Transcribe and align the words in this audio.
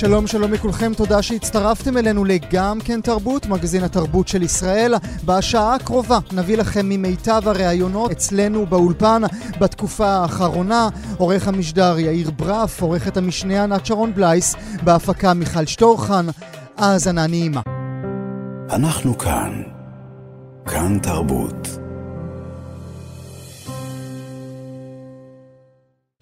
שלום 0.00 0.26
שלום 0.26 0.52
לכולכם, 0.52 0.92
תודה 0.96 1.22
שהצטרפתם 1.22 1.96
אלינו 1.96 2.24
לגם 2.24 2.78
כן 2.84 3.00
תרבות, 3.00 3.46
מגזין 3.46 3.84
התרבות 3.84 4.28
של 4.28 4.42
ישראל. 4.42 4.94
בשעה 5.24 5.74
הקרובה 5.74 6.18
נביא 6.32 6.56
לכם 6.56 6.88
ממיטב 6.88 7.42
הראיונות 7.44 8.10
אצלנו 8.10 8.66
באולפן 8.66 9.22
בתקופה 9.60 10.06
האחרונה. 10.06 10.88
עורך 11.16 11.48
המשדר 11.48 11.98
יאיר 11.98 12.30
ברף, 12.30 12.82
עורכת 12.82 13.16
המשנה 13.16 13.62
ענת 13.62 13.86
שרון 13.86 14.14
בלייס, 14.14 14.54
בהפקה 14.82 15.34
מיכל 15.34 15.66
שטורחן. 15.66 16.26
האזנה 16.76 17.26
נעימה. 17.26 17.60
אנחנו 18.70 19.18
כאן. 19.18 19.62
כאן 20.66 20.98
תרבות. 21.02 21.87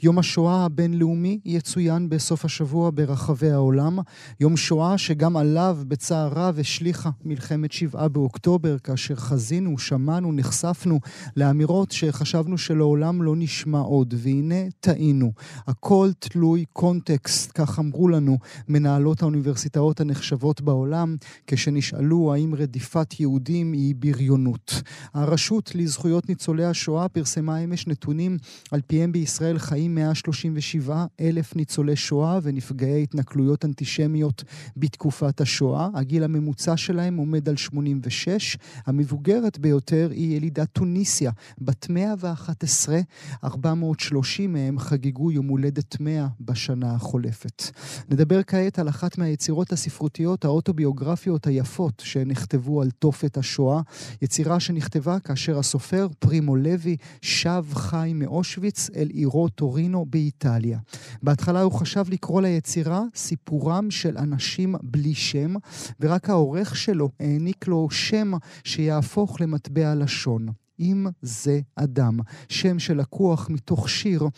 יום 0.07 0.19
השואה 0.19 0.65
הבינלאומי 0.65 1.41
יצוין 1.45 2.09
בסוף 2.09 2.45
השבוע 2.45 2.91
ברחבי 2.95 3.51
העולם. 3.51 3.99
יום 4.41 4.57
שואה 4.57 4.99
שגם 4.99 5.37
עליו 5.37 5.79
בצער 5.89 6.33
רב 6.33 6.59
השליכה 6.59 7.11
מלחמת 7.25 7.73
שבעה 7.73 8.09
באוקטובר, 8.09 8.79
כאשר 8.79 9.15
חזינו, 9.15 9.79
שמענו, 9.79 10.33
נחשפנו 10.33 11.01
לאמירות 11.37 11.91
שחשבנו 11.93 12.59
שלעולם 12.59 13.23
לא 13.23 13.35
נשמע 13.37 13.79
עוד. 13.79 14.15
והנה 14.17 14.71
טעינו. 14.81 15.33
הכל 15.67 16.11
תלוי 16.19 16.65
קונטקסט, 16.73 17.53
כך 17.55 17.79
אמרו 17.79 18.09
לנו 18.09 18.39
מנהלות 18.69 19.23
האוניברסיטאות 19.23 20.01
הנחשבות 20.01 20.61
בעולם, 20.61 21.17
כשנשאלו 21.47 22.33
האם 22.33 22.55
רדיפת 22.55 23.21
יהודים 23.21 23.73
היא 23.73 23.95
בריונות. 23.99 24.83
הרשות 25.15 25.75
לזכויות 25.75 26.29
ניצולי 26.29 26.65
השואה 26.65 27.09
פרסמה 27.09 27.59
אמש 27.59 27.87
נתונים 27.87 28.39
על 28.71 28.81
פיהם 28.87 29.13
בישראל 29.13 29.59
חיים 29.59 29.96
137 29.97 31.07
אלף 31.21 31.57
ניצולי 31.57 31.97
שואה 31.97 32.39
ונפגעי 32.43 33.03
התנכלויות 33.03 33.65
אנטישמיות 33.65 34.45
בתקופת 34.77 35.41
השואה. 35.41 35.89
הגיל 35.95 36.25
הממוצע 36.25 36.77
שלהם 36.77 37.17
עומד 37.17 37.49
על 37.49 37.57
86. 37.57 38.57
המבוגרת 38.87 39.59
ביותר 39.59 40.09
היא 40.13 40.37
ילידת 40.37 40.69
טוניסיה, 40.73 41.31
בת 41.59 41.87
111. 41.91 42.99
430 43.45 44.53
מהם 44.53 44.79
חגגו 44.79 45.33
יום 45.33 45.47
הולדת 45.47 46.01
100 46.01 46.27
בשנה 46.41 46.95
החולפת. 46.95 47.63
נדבר 48.11 48.43
כעת 48.43 48.79
על 48.79 48.89
אחת 48.89 49.19
מהיצירות 49.19 49.73
הספרותיות 49.73 50.45
האוטוביוגרפיות 50.45 51.47
היפות 51.47 52.03
שנכתבו 52.05 52.83
על 52.83 52.91
תופת 52.91 53.37
השואה. 53.37 53.81
יצירה 54.23 54.61
שנכתבה 54.61 55.21
כאשר 55.21 55.59
הסופר 55.59 56.09
פרימו 56.19 56.57
לוי 56.57 56.97
שב 57.23 57.65
חי 57.73 58.13
מאושוויץ 58.15 58.91
אל 58.97 59.09
עירו 59.09 59.49
טורינו 59.77 60.07
באיטליה. 60.11 60.79
בהתחלה 61.23 61.63
הוא 61.63 61.73
חשב 61.73 62.05
לקרוא 62.11 62.43
ליצירה 62.43 63.03
סיפורם 63.15 63.91
של 63.91 64.19
אנשים 64.19 64.75
בלי 64.83 65.15
שם, 65.15 65.55
ורק 66.01 66.31
העורך 66.31 66.77
שלו 66.77 67.11
העניק 67.21 67.67
לו 67.69 67.91
שם 67.91 68.33
שיהפוך 68.65 69.41
למטבע 69.41 69.95
לשון. 69.95 70.49
אם 70.81 71.07
זה 71.23 71.61
אדם, 71.77 72.19
שם 72.49 72.79
שלקוח 72.79 73.51
מתוך 73.51 73.89
שיר 73.89 74.29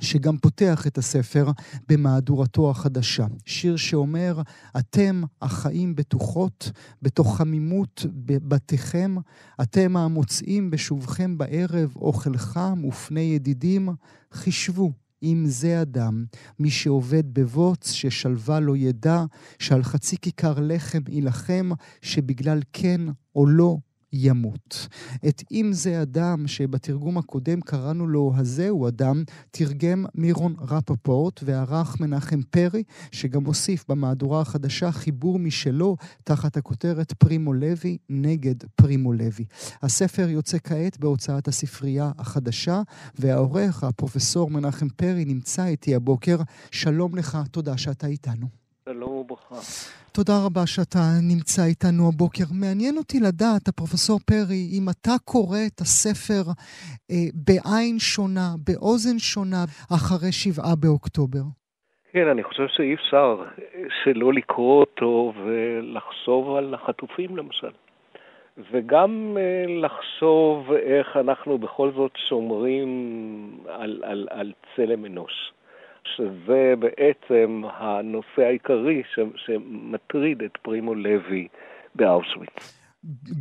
שגם 0.00 0.36
פותח 0.36 0.86
את 0.86 0.98
הספר 0.98 1.50
במהדורתו 1.88 2.70
החדשה. 2.70 3.26
שיר 3.46 3.76
שאומר, 3.76 4.42
אתם 4.78 5.22
החיים 5.42 5.94
בטוחות, 5.94 6.70
בתוך 7.02 7.36
חמימות 7.36 8.06
בבתיכם, 8.12 9.14
אתם 9.62 9.96
המוצאים 9.96 10.70
בשובכם 10.70 11.38
בערב 11.38 11.92
אוכל 11.96 12.36
חם 12.36 12.84
ופני 12.84 13.20
ידידים, 13.20 13.88
חישבו. 14.32 14.92
אם 15.22 15.44
זה 15.46 15.82
אדם, 15.82 16.24
מי 16.58 16.70
שעובד 16.70 17.34
בבוץ, 17.34 17.90
ששלווה 17.90 18.60
לא 18.60 18.76
ידע, 18.76 19.24
שעל 19.58 19.82
חצי 19.82 20.16
כיכר 20.16 20.54
לחם 20.60 21.00
יילחם, 21.08 21.70
שבגלל 22.02 22.60
כן 22.72 23.00
או 23.36 23.46
לא 23.46 23.76
ימות. 24.12 24.88
את 25.28 25.42
אם 25.52 25.70
זה 25.72 26.02
אדם, 26.02 26.46
שבתרגום 26.46 27.18
הקודם 27.18 27.60
קראנו 27.60 28.06
לו 28.06 28.32
הזהו 28.36 28.88
אדם, 28.88 29.22
תרגם 29.50 30.04
מירון 30.14 30.54
רפפורט 30.60 31.40
וערך 31.44 32.00
מנחם 32.00 32.42
פרי, 32.50 32.82
שגם 33.12 33.44
הוסיף 33.44 33.84
במהדורה 33.88 34.40
החדשה 34.40 34.92
חיבור 34.92 35.38
משלו 35.38 35.96
תחת 36.24 36.56
הכותרת 36.56 37.12
פרימו 37.12 37.52
לוי 37.52 37.98
נגד 38.08 38.54
פרימו 38.76 39.12
לוי. 39.12 39.44
הספר 39.82 40.28
יוצא 40.28 40.58
כעת 40.64 40.98
בהוצאת 40.98 41.48
הספרייה 41.48 42.12
החדשה, 42.18 42.82
והעורך, 43.18 43.84
הפרופסור 43.84 44.50
מנחם 44.50 44.88
פרי, 44.88 45.24
נמצא 45.24 45.66
איתי 45.66 45.94
הבוקר. 45.94 46.38
שלום 46.70 47.16
לך, 47.16 47.38
תודה 47.50 47.76
שאתה 47.76 48.06
איתנו. 48.06 48.61
שלום 48.84 49.12
וברכה. 49.12 49.54
תודה 50.16 50.32
רבה 50.46 50.66
שאתה 50.66 50.98
נמצא 51.30 51.62
איתנו 51.70 52.02
הבוקר. 52.08 52.44
מעניין 52.60 52.94
אותי 52.96 53.18
לדעת, 53.20 53.68
הפרופסור 53.68 54.18
פרי, 54.30 54.62
אם 54.76 54.84
אתה 54.90 55.14
קורא 55.24 55.58
את 55.66 55.80
הספר 55.80 56.44
אה, 57.10 57.26
בעין 57.46 57.98
שונה, 57.98 58.48
באוזן 58.66 59.18
שונה, 59.18 59.62
אחרי 59.96 60.32
שבעה 60.32 60.74
באוקטובר. 60.82 61.44
כן, 62.12 62.26
אני 62.28 62.42
חושב 62.42 62.66
שאי 62.68 62.94
אפשר 62.94 63.44
שלא 64.02 64.32
לקרוא 64.32 64.80
אותו 64.80 65.32
ולחשוב 65.44 66.56
על 66.56 66.74
החטופים 66.74 67.36
למשל. 67.36 67.72
וגם 68.72 69.36
אה, 69.40 69.64
לחשוב 69.68 70.72
איך 70.72 71.16
אנחנו 71.16 71.58
בכל 71.58 71.90
זאת 71.96 72.12
שומרים 72.28 72.88
על, 73.68 74.02
על, 74.04 74.28
על 74.30 74.52
צלם 74.76 75.04
אנוש. 75.04 75.52
שזה 76.06 76.74
בעצם 76.78 77.62
הנושא 77.64 78.42
העיקרי 78.42 79.02
ש, 79.14 79.18
שמטריד 79.36 80.42
את 80.42 80.56
פרימו 80.62 80.94
לוי 80.94 81.48
באושוויץ. 81.94 82.82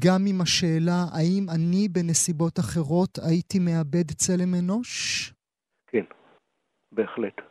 גם 0.05 0.21
עם 0.29 0.41
השאלה 0.41 0.99
האם 1.13 1.45
אני 1.55 1.87
בנסיבות 1.91 2.59
אחרות 2.59 3.19
הייתי 3.29 3.59
מאבד 3.59 4.07
צלם 4.11 4.53
אנוש? 4.59 5.33
כן, 5.87 6.05
בהחלט. 6.91 7.41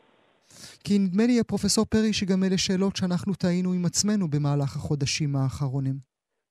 כי 0.85 0.99
נדמה 0.99 1.23
לי, 1.27 1.45
פרופסור 1.49 1.85
פרי, 1.85 2.13
שגם 2.13 2.45
אלה 2.45 2.59
שאלות 2.59 2.97
שאנחנו 2.97 3.35
טעינו 3.35 3.73
עם 3.73 3.85
עצמנו 3.85 4.29
במהלך 4.29 4.77
החודשים 4.77 5.37
האחרונים. 5.37 5.95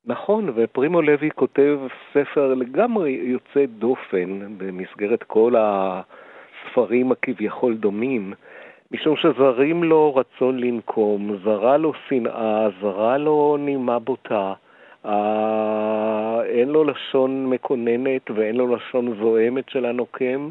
נכון, 0.06 0.50
ופרימו 0.56 1.02
לוי 1.02 1.30
כותב 1.36 1.78
ספר 2.14 2.54
לגמרי 2.54 3.12
יוצא 3.12 3.66
דופן 3.80 4.58
במסגרת 4.58 5.24
כל 5.24 5.56
הספרים 6.80 7.12
הכביכול 7.12 7.76
דומים. 7.76 8.34
משום 8.92 9.16
שזרים 9.16 9.84
לו 9.84 10.16
רצון 10.16 10.60
לנקום, 10.60 11.38
זרה 11.44 11.78
לו 11.78 11.94
שנאה, 12.08 12.68
זרה 12.82 13.18
לו 13.18 13.58
נימה 13.60 14.00
בוטה. 14.00 14.54
אה, 15.06 16.42
אין 16.46 16.70
לו 16.70 16.84
לשון 16.84 17.46
מקוננת 17.50 18.32
ואין 18.36 18.56
לו 18.56 18.76
לשון 18.76 19.16
זועמת 19.20 19.70
של 19.70 19.86
הנוקם. 19.86 20.50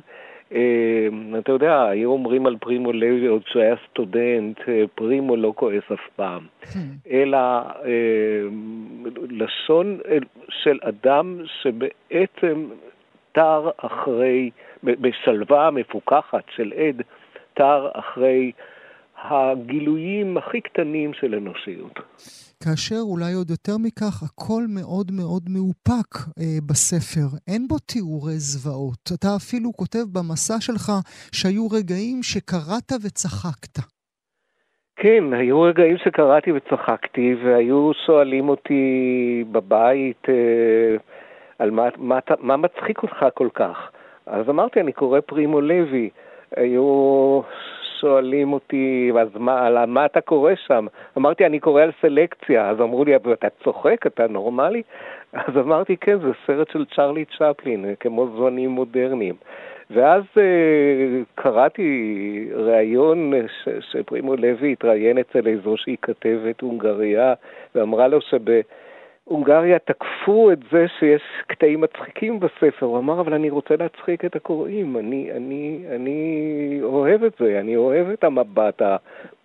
אה, 0.53 1.09
אתה 1.39 1.53
יודע, 1.53 1.83
היו 1.83 2.11
אומרים 2.11 2.47
על 2.47 2.57
פרימו 2.61 2.93
לוי 2.93 3.27
עוד 3.27 3.43
שהיה 3.47 3.75
סטודנט, 3.91 4.61
אה, 4.69 4.85
פרימו 4.95 5.37
לא 5.37 5.53
כועס 5.57 5.85
אף 5.93 6.09
פעם. 6.17 6.43
אלא 7.11 7.39
לשון 9.31 9.99
של 10.49 10.79
אדם 10.83 11.41
שבעצם 11.63 12.67
תר 13.39 13.71
אחרי, 13.77 14.51
בשלווה 14.83 15.71
מפוקחת 15.71 16.45
של 16.57 16.73
עד, 16.77 17.03
נסתר 17.59 17.89
אחרי 17.93 18.53
הגילויים 19.23 20.37
הכי 20.37 20.61
קטנים 20.61 21.13
של 21.15 21.35
אנושיות. 21.35 21.99
כאשר 22.65 23.01
אולי 23.03 23.33
עוד 23.33 23.51
יותר 23.51 23.73
מכך, 23.79 24.23
הכל 24.23 24.63
מאוד 24.69 25.07
מאוד 25.21 25.43
מאופק 25.49 26.13
אה, 26.39 26.59
בספר. 26.69 27.29
אין 27.49 27.69
בו 27.69 27.79
תיאורי 27.79 28.39
זוועות. 28.39 29.13
אתה 29.19 29.29
אפילו 29.37 29.73
כותב 29.73 30.05
במסע 30.13 30.61
שלך 30.61 30.87
שהיו 31.33 31.67
רגעים 31.67 32.23
שקראת 32.23 32.93
וצחקת. 33.05 33.79
כן, 34.97 35.25
היו 35.33 35.61
רגעים 35.61 35.97
שקראתי 36.05 36.51
וצחקתי, 36.53 37.35
והיו 37.45 37.91
שואלים 38.07 38.49
אותי 38.49 38.85
בבית 39.53 40.23
אה, 40.29 40.97
על 41.59 41.71
מה, 41.71 41.89
מה, 41.97 42.19
מה 42.41 42.57
מצחיק 42.57 43.03
אותך 43.03 43.27
כל 43.35 43.49
כך. 43.55 43.91
אז 44.27 44.51
אמרתי, 44.51 44.81
אני 44.81 44.93
קורא 44.93 45.21
פרימו 45.21 45.61
לוי. 45.61 46.11
היו 46.57 47.41
שואלים 48.01 48.53
אותי, 48.53 49.13
אז 49.21 49.29
מה, 49.35 49.67
על 49.67 49.85
מה 49.87 50.07
אתה 50.07 50.21
קורא 50.21 50.53
שם? 50.67 50.87
אמרתי, 51.19 51.47
אני 51.47 51.61
קורא 51.61 51.83
על 51.83 51.91
סלקציה. 52.01 52.69
אז 52.69 52.81
אמרו 52.81 53.05
לי, 53.05 53.17
אבל 53.17 53.33
אתה 53.33 53.49
צוחק, 53.65 54.07
אתה 54.07 54.27
נורמלי? 54.27 54.83
אז 55.33 55.57
אמרתי, 55.57 55.97
כן, 55.97 56.19
זה 56.19 56.31
סרט 56.47 56.71
של 56.71 56.85
צ'רלי 56.97 57.25
צ'פלין, 57.25 57.95
כמו 58.01 58.27
זמנים 58.37 58.71
מודרניים. 58.71 59.35
ואז 59.91 60.23
uh, 60.35 60.39
קראתי 61.35 62.49
ראיון 62.55 63.33
ש- 63.47 63.93
שפרימו 63.93 64.37
לוי 64.37 64.73
התראיין 64.73 65.19
אצל 65.19 65.47
איזושהי 65.47 65.97
כתבת 66.03 66.61
הונגריה, 66.61 67.35
ואמרה 67.75 68.09
לו 68.09 68.21
שב... 68.21 68.61
הונגריה 69.29 69.79
תקפו 69.79 70.53
את 70.53 70.59
זה 70.73 70.87
שיש 70.99 71.23
קטעים 71.47 71.81
מצחיקים 71.81 72.41
בספר. 72.41 72.87
הוא 72.87 72.99
אמר, 72.99 73.21
אבל 73.21 73.35
אני 73.35 73.51
רוצה 73.51 73.75
להצחיק 73.79 74.25
את 74.25 74.37
הקוראים, 74.37 74.97
אני, 74.97 75.33
אני, 75.37 75.85
אני 75.95 76.81
אוהב 76.83 77.25
את 77.25 77.33
זה, 77.39 77.61
אני 77.61 77.77
אוהב 77.77 78.09
את 78.09 78.25
המבט 78.25 78.83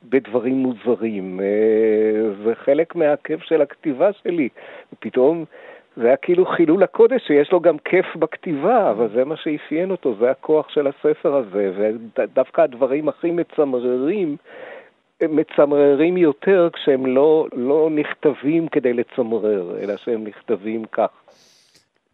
בדברים 0.04 0.56
מוזרים. 0.56 1.40
אה, 1.40 2.46
זה 2.46 2.56
חלק 2.56 2.96
מהכיף 2.96 3.42
של 3.44 3.62
הכתיבה 3.62 4.14
שלי. 4.14 4.50
ופתאום 4.94 5.46
זה 5.98 6.08
היה 6.08 6.18
כאילו 6.18 6.46
חילול 6.46 6.84
הקודש 6.84 7.28
שיש 7.28 7.52
לו 7.52 7.60
גם 7.60 7.78
כיף 7.78 8.16
בכתיבה, 8.16 8.92
אבל 8.92 9.10
זה 9.16 9.26
מה 9.26 9.36
שאפיין 9.36 9.92
אותו, 9.92 10.16
זה 10.20 10.32
הכוח 10.32 10.70
של 10.70 10.88
הספר 10.88 11.36
הזה, 11.36 11.72
ודווקא 11.76 12.62
הדברים 12.62 13.10
הכי 13.10 13.32
מצמררים 13.32 14.38
מצמררים 15.30 16.18
יותר 16.18 16.70
כשהם 16.74 17.06
לא, 17.06 17.48
לא 17.54 17.90
נכתבים 17.92 18.68
כדי 18.68 18.94
לצמרר, 18.94 19.78
אלא 19.80 19.98
שהם 19.98 20.24
נכתבים 20.28 20.86
כך. 20.92 21.10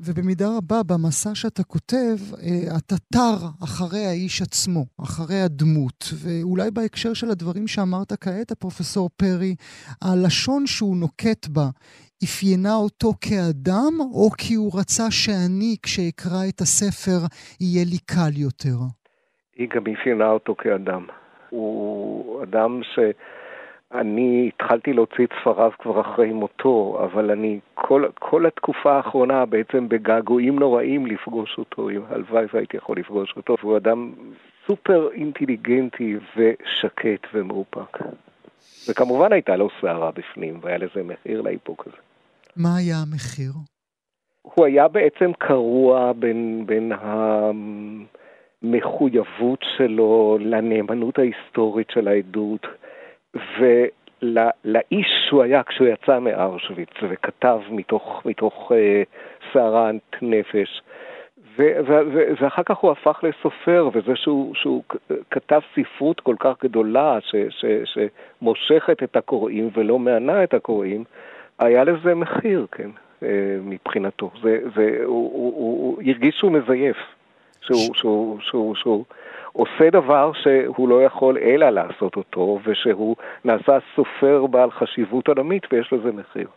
ובמידה 0.02 0.46
רבה 0.58 0.76
במסע 0.90 1.30
שאתה 1.36 1.64
כותב, 1.64 2.18
אה, 2.44 2.78
אתה 2.78 2.96
תר 3.14 3.40
אחרי 3.64 4.06
האיש 4.06 4.42
עצמו, 4.42 4.84
אחרי 5.04 5.42
הדמות, 5.46 6.04
ואולי 6.24 6.72
בהקשר 6.72 7.14
של 7.14 7.30
הדברים 7.30 7.68
שאמרת 7.68 8.14
כעת, 8.24 8.52
הפרופסור 8.52 9.10
פרי, 9.18 9.56
הלשון 10.02 10.68
שהוא 10.68 10.98
נוקט 10.98 11.48
בה, 11.48 11.68
אפיינה 12.24 12.76
אותו 12.76 13.10
כאדם, 13.22 13.94
או 14.14 14.30
כי 14.38 14.54
הוא 14.54 14.80
רצה 14.80 15.12
שאני, 15.12 15.76
כשאקרא 15.84 16.42
את 16.50 16.60
הספר, 16.62 17.20
יהיה 17.62 17.86
לי 17.92 18.00
קל 18.06 18.34
יותר? 18.38 18.78
היא 19.56 19.68
גם 19.76 19.84
אפיינה 19.94 20.30
אותו 20.30 20.56
כאדם. 20.56 21.06
הוא 21.50 22.44
אדם 22.44 22.82
שאני 22.84 24.52
התחלתי 24.54 24.94
להוציא 24.94 25.26
את 25.26 25.30
ספריו 25.42 25.72
כבר 25.80 26.02
אחרי 26.02 26.34
מותו, 26.34 27.00
אבל 27.04 27.32
אני 27.32 27.60
כל, 27.74 28.06
כל 28.20 28.46
התקופה 28.46 28.94
האחרונה 28.94 29.46
בעצם 29.46 29.90
בגעגועים 29.90 30.60
נוראים 30.60 31.06
לפגוש 31.06 31.56
אותו, 31.58 31.90
הלוואי 32.10 32.46
והייתי 32.54 32.78
יכול 32.78 32.98
לפגוש 32.98 33.34
אותו, 33.38 33.56
והוא 33.62 33.78
אדם 33.78 34.12
סופר 34.68 35.10
אינטליגנטי 35.12 36.18
ושקט 36.36 37.28
ומאופק. 37.34 37.98
וכמובן 38.90 39.34
הייתה 39.34 39.56
לו 39.56 39.70
סערה 39.82 40.12
בפנים, 40.12 40.60
והיה 40.62 40.78
לזה 40.78 41.04
מחיר 41.04 41.42
לאיפוק 41.42 41.88
הזה. 41.88 41.98
מה 42.56 42.78
היה 42.78 42.96
המחיר? 42.98 43.52
הוא 44.42 44.66
היה 44.66 44.88
בעצם 44.88 45.32
קרוע 45.38 46.14
בין, 46.14 46.64
בין 46.66 46.92
ה... 46.92 47.52
המחויבות 48.64 49.60
שלו 49.78 50.38
לנאמנות 50.42 51.20
ההיסטורית 51.20 51.90
של 51.90 52.08
העדות 52.08 52.68
ולאיש 53.60 55.08
שהוא 55.28 55.44
היה 55.44 55.64
כשהוא 55.64 55.88
יצא 55.88 56.20
מארשוויץ 56.20 56.90
וכתב 57.10 57.60
מתוך, 57.70 58.22
מתוך 58.26 58.72
אה, 58.76 59.04
סערת 59.54 60.16
נפש. 60.22 60.82
ואחר 62.42 62.64
כך 62.64 62.78
הוא 62.78 62.92
הפך 62.92 63.24
לסופר, 63.24 63.90
וזה 63.94 64.16
שהוא, 64.16 64.56
שהוא 64.56 64.84
כתב 65.32 65.60
ספרות 65.76 66.20
כל 66.20 66.36
כך 66.40 66.54
גדולה 66.64 67.18
ש, 67.22 67.36
ש, 67.50 67.66
שמושכת 67.86 69.04
את 69.04 69.16
הקוראים 69.16 69.70
ולא 69.74 70.00
מענה 70.00 70.44
את 70.44 70.54
הקוראים, 70.54 71.04
היה 71.60 71.84
לזה 71.84 72.16
מחיר, 72.16 72.68
כן, 72.72 72.90
אה, 73.24 73.58
מבחינתו. 73.62 74.32
זה, 74.42 74.60
זה, 74.76 75.00
הוא, 75.06 75.32
הוא, 75.34 75.54
הוא, 75.56 75.96
הוא 75.96 76.04
הרגיש 76.06 76.36
שהוא 76.38 76.52
מזייף. 76.52 76.98
שהוא, 77.62 77.96
שהוא, 77.96 78.40
שהוא, 78.42 78.76
שהוא 78.76 79.06
עושה 79.54 79.90
דבר 79.92 80.32
שהוא 80.34 80.90
לא 80.90 81.04
יכול 81.04 81.38
אלא 81.38 81.70
לעשות 81.70 82.16
אותו, 82.16 82.60
ושהוא 82.66 83.16
נעשה 83.46 83.78
סופר 83.96 84.46
בעל 84.46 84.72
חשיבות 84.72 85.28
עולמית 85.28 85.64
ויש 85.72 85.94
לזה 85.94 86.12
מחיר. 86.12 86.48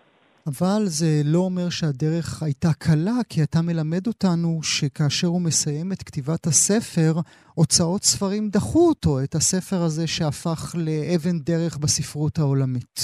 אבל 0.46 0.82
זה 0.84 1.12
לא 1.24 1.38
אומר 1.38 1.68
שהדרך 1.70 2.42
הייתה 2.42 2.68
קלה, 2.78 3.18
כי 3.28 3.40
אתה 3.42 3.58
מלמד 3.66 4.06
אותנו 4.06 4.48
שכאשר 4.62 5.26
הוא 5.26 5.40
מסיים 5.40 5.92
את 5.92 6.02
כתיבת 6.02 6.46
הספר, 6.46 7.12
הוצאות 7.54 8.02
ספרים 8.02 8.48
דחו 8.48 8.88
אותו, 8.88 9.10
את 9.24 9.34
הספר 9.34 9.76
הזה 9.86 10.06
שהפך 10.06 10.74
לאבן 10.86 11.36
דרך 11.50 11.78
בספרות 11.82 12.38
העולמית. 12.38 12.96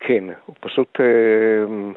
כן, 0.00 0.24
הוא 0.46 0.56
פשוט... 0.60 0.88
אה, 1.00 1.92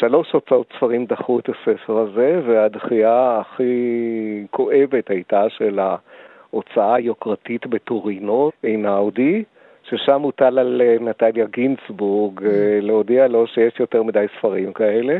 שלוש 0.00 0.32
הוצאות 0.32 0.72
ספרים 0.76 1.04
דחו 1.06 1.38
את 1.38 1.48
הספר 1.48 1.98
הזה, 1.98 2.40
והדחייה 2.46 3.40
הכי 3.40 4.46
כואבת 4.50 5.10
הייתה 5.10 5.44
של 5.48 5.78
ההוצאה 5.78 6.94
היוקרתית 6.94 7.66
בטורינו, 7.66 8.50
אינאודי, 8.64 9.44
ששם 9.82 10.20
הוטל 10.20 10.58
על 10.58 10.82
אה, 10.84 10.96
נטליה 11.00 11.46
גינצבורג 11.46 12.44
אה, 12.44 12.50
mm. 12.50 12.84
להודיע 12.84 13.28
לו 13.28 13.46
שיש 13.46 13.80
יותר 13.80 14.02
מדי 14.02 14.26
ספרים 14.38 14.72
כאלה. 14.72 15.18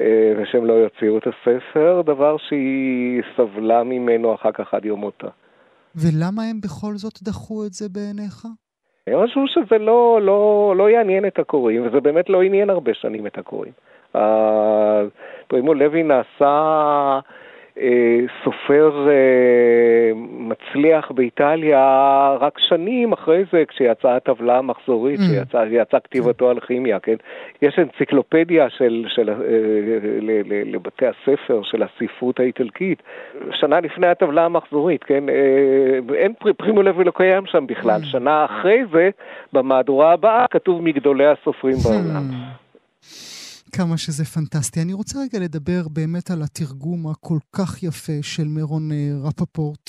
אה, 0.00 0.32
ושהם 0.36 0.64
לא 0.64 0.72
יוציאו 0.72 1.18
את 1.18 1.26
הספר, 1.26 2.02
דבר 2.06 2.36
שהיא 2.36 3.22
סבלה 3.36 3.82
ממנו 3.82 4.34
אחר 4.34 4.52
כך 4.52 4.74
עד 4.74 4.84
יום 4.84 5.00
מותה. 5.00 5.28
ולמה 5.96 6.42
הם 6.42 6.60
בכל 6.60 6.92
זאת 6.94 7.22
דחו 7.22 7.66
את 7.66 7.72
זה 7.72 7.88
בעיניך? 7.88 8.46
הם 9.06 9.26
חשבו 9.26 9.48
שזה 9.48 9.78
לא, 9.78 10.20
לא, 10.22 10.74
לא 10.76 10.90
יעניין 10.90 11.26
את 11.26 11.38
הקוראים, 11.38 11.86
וזה 11.86 12.00
באמת 12.00 12.30
לא 12.30 12.42
עניין 12.42 12.70
הרבה 12.70 12.94
שנים 12.94 13.26
את 13.26 13.38
הקוראים. 13.38 13.72
פרימו 15.48 15.74
לוי 15.74 16.02
נעשה 16.02 17.20
אה, 17.78 18.20
סופר 18.44 19.08
אה, 19.08 20.12
מצליח 20.30 21.10
באיטליה 21.10 22.36
רק 22.40 22.58
שנים 22.58 23.12
אחרי 23.12 23.44
זה, 23.52 23.62
כשיצאה 23.68 24.16
הטבלה 24.16 24.58
המחזורית, 24.58 25.20
mm. 25.20 25.22
כשיצאה 25.22 26.00
כתיבתו 26.00 26.50
על 26.50 26.60
כימיה, 26.60 27.00
כן? 27.00 27.14
יש 27.62 27.78
אנציקלופדיה 27.78 28.70
של, 28.70 29.04
של, 29.08 29.30
אה, 29.30 29.34
לבתי 30.64 31.06
הספר 31.06 31.62
של 31.62 31.82
הספרות 31.82 32.40
האיטלקית, 32.40 33.02
שנה 33.52 33.80
לפני 33.80 34.06
הטבלה 34.06 34.44
המחזורית, 34.44 35.04
כן? 35.04 35.24
אין 36.14 36.32
פרימו 36.56 36.82
לוי 36.82 37.04
לא 37.04 37.12
קיים 37.14 37.46
שם 37.46 37.66
בכלל. 37.66 38.00
Mm. 38.00 38.06
שנה 38.06 38.44
אחרי 38.44 38.84
זה, 38.92 39.10
במהדורה 39.52 40.12
הבאה, 40.12 40.46
כתוב 40.50 40.82
מגדולי 40.82 41.26
הסופרים 41.26 41.76
בעולם. 41.84 42.22
כמה 43.76 43.96
שזה 43.96 44.24
פנטסטי. 44.24 44.80
אני 44.84 44.92
רוצה 44.92 45.18
רגע 45.24 45.38
לדבר 45.44 45.82
באמת 45.96 46.26
על 46.30 46.40
התרגום 46.46 47.00
הכל 47.10 47.40
כך 47.56 47.82
יפה 47.82 48.18
של 48.22 48.48
מירון 48.56 48.84
אה, 48.92 48.96
רפפורט. 49.26 49.88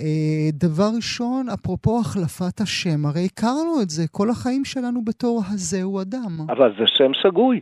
אה, 0.00 0.48
דבר 0.52 0.90
ראשון, 0.96 1.46
אפרופו 1.54 2.00
החלפת 2.00 2.60
השם, 2.60 3.00
הרי 3.08 3.24
הכרנו 3.30 3.72
את 3.82 3.90
זה 3.96 4.02
כל 4.10 4.28
החיים 4.30 4.64
שלנו 4.64 5.00
בתור 5.04 5.42
הזהו 5.48 6.00
אדם. 6.00 6.32
אבל 6.48 6.70
זה 6.78 6.84
שם 6.86 7.10
שגוי. 7.22 7.60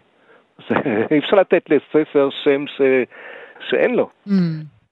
אי 1.10 1.18
אפשר 1.18 1.36
לתת 1.36 1.64
לספר 1.70 2.28
שם 2.44 2.64
ש... 2.66 2.80
שאין 3.70 3.94
לו. 3.94 4.10
Mm. 4.28 4.32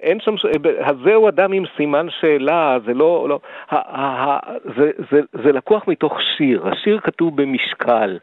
אין 0.01 0.21
שם, 0.21 0.35
הזהו 0.81 1.29
אדם 1.29 1.53
עם 1.53 1.65
סימן 1.77 2.07
שאלה, 2.21 2.79
זה 2.87 2.95
לא, 2.95 3.27
לא, 3.29 3.41
ה, 3.69 3.77
ה, 3.77 4.31
ה, 4.31 4.39
זה, 4.77 4.91
זה, 5.11 5.21
זה 5.45 5.53
לקוח 5.53 5.89
מתוך 5.89 6.19
שיר, 6.37 6.69
השיר 6.69 7.01
כתוב 7.01 7.43
במשקל, 7.43 8.19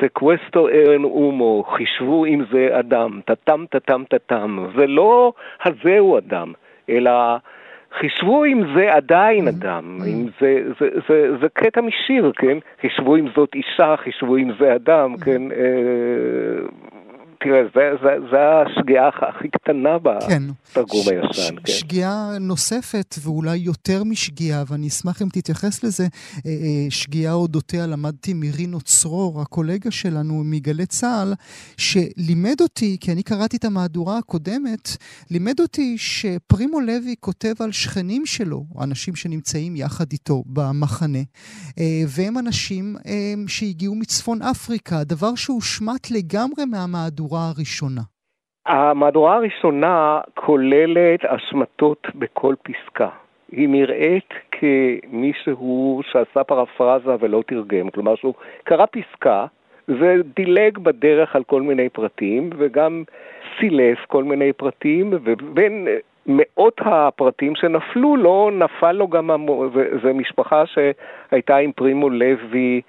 סקווסטו 0.00 0.68
ארן 0.68 1.04
אומו, 1.04 1.64
חישבו 1.76 2.26
אם 2.26 2.44
זה 2.52 2.68
אדם, 2.78 3.20
טאטם 3.24 3.64
טאטם 3.70 4.02
טאטם, 4.08 4.66
זה 4.76 4.86
לא 4.86 5.32
הזהו 5.64 6.18
אדם, 6.18 6.52
אלא 6.90 7.12
חישבו 7.98 8.44
אם 8.44 8.62
זה 8.76 8.92
עדיין 8.92 9.48
אדם, 9.48 9.98
אם 10.06 10.26
זה, 10.40 10.62
זה, 10.80 10.88
זה, 11.08 11.36
זה 11.40 11.46
קטע 11.52 11.80
משיר, 11.80 12.32
כן? 12.36 12.58
חישבו 12.80 13.16
אם 13.16 13.26
זאת 13.36 13.54
אישה, 13.54 13.96
חישבו 13.96 14.36
אם 14.36 14.50
זה 14.60 14.74
אדם, 14.74 15.16
כן? 15.16 15.42
אה, 17.42 17.68
תראה, 17.72 17.90
זו 18.30 18.36
השגיאה 18.36 19.08
הכי 19.08 19.48
קטנה 19.48 19.98
בתרגום 19.98 21.04
כן. 21.04 21.16
הישן. 21.26 21.56
כן. 21.64 21.72
שגיאה 21.72 22.38
נוספת, 22.40 23.14
ואולי 23.22 23.56
יותר 23.56 24.04
משגיאה, 24.04 24.62
ואני 24.68 24.88
אשמח 24.88 25.22
אם 25.22 25.28
תתייחס 25.32 25.84
לזה, 25.84 26.02
אה, 26.02 26.50
אה, 26.50 26.90
שגיאה 26.90 27.32
אודותיה 27.32 27.86
למדתי 27.86 28.34
מרינו 28.34 28.80
צרור, 28.80 29.40
הקולגה 29.40 29.90
שלנו 29.90 30.42
מגלי 30.44 30.86
צה"ל, 30.86 31.34
שלימד 31.76 32.60
אותי, 32.60 32.96
כי 33.00 33.12
אני 33.12 33.22
קראתי 33.22 33.56
את 33.56 33.64
המהדורה 33.64 34.18
הקודמת, 34.18 34.96
לימד 35.30 35.60
אותי 35.60 35.98
שפרימו 35.98 36.80
לוי 36.80 37.14
כותב 37.20 37.54
על 37.60 37.72
שכנים 37.72 38.26
שלו, 38.26 38.64
אנשים 38.80 39.16
שנמצאים 39.16 39.76
יחד 39.76 40.12
איתו 40.12 40.42
במחנה, 40.46 41.18
אה, 41.78 42.02
והם 42.08 42.38
אנשים 42.38 42.96
שהגיעו 43.46 43.94
מצפון 43.94 44.42
אפריקה, 44.42 45.04
דבר 45.04 45.34
שהושמט 45.34 46.10
לגמרי 46.10 46.64
מהמהדורה. 46.64 47.25
המהדורה 47.26 47.48
הראשונה? 47.56 48.00
המהדורה 48.66 49.36
הראשונה 49.36 50.20
כוללת 50.34 51.20
השמטות 51.28 52.06
בכל 52.14 52.54
פסקה. 52.62 53.08
היא 53.52 53.68
נראית 53.68 54.34
כמישהו 54.52 56.00
שעשה 56.12 56.44
פרפרזה 56.44 57.14
ולא 57.20 57.42
תרגם, 57.46 57.90
כלומר 57.90 58.14
שהוא 58.14 58.34
קרא 58.64 58.86
פסקה 58.86 59.46
ודילג 59.88 60.78
בדרך 60.78 61.36
על 61.36 61.44
כל 61.44 61.62
מיני 61.62 61.88
פרטים 61.88 62.50
וגם 62.58 63.04
סילף 63.60 63.98
כל 64.08 64.24
מיני 64.24 64.52
פרטים, 64.52 65.10
ובין 65.12 65.88
מאות 66.26 66.74
הפרטים 66.78 67.56
שנפלו 67.56 68.16
לו, 68.16 68.50
נפל 68.50 68.92
לו 68.92 69.08
גם, 69.08 69.30
זו 70.02 70.14
משפחה 70.14 70.64
שהייתה 70.66 71.56
עם 71.56 71.72
פרימו 71.72 72.10
לוי 72.10 72.80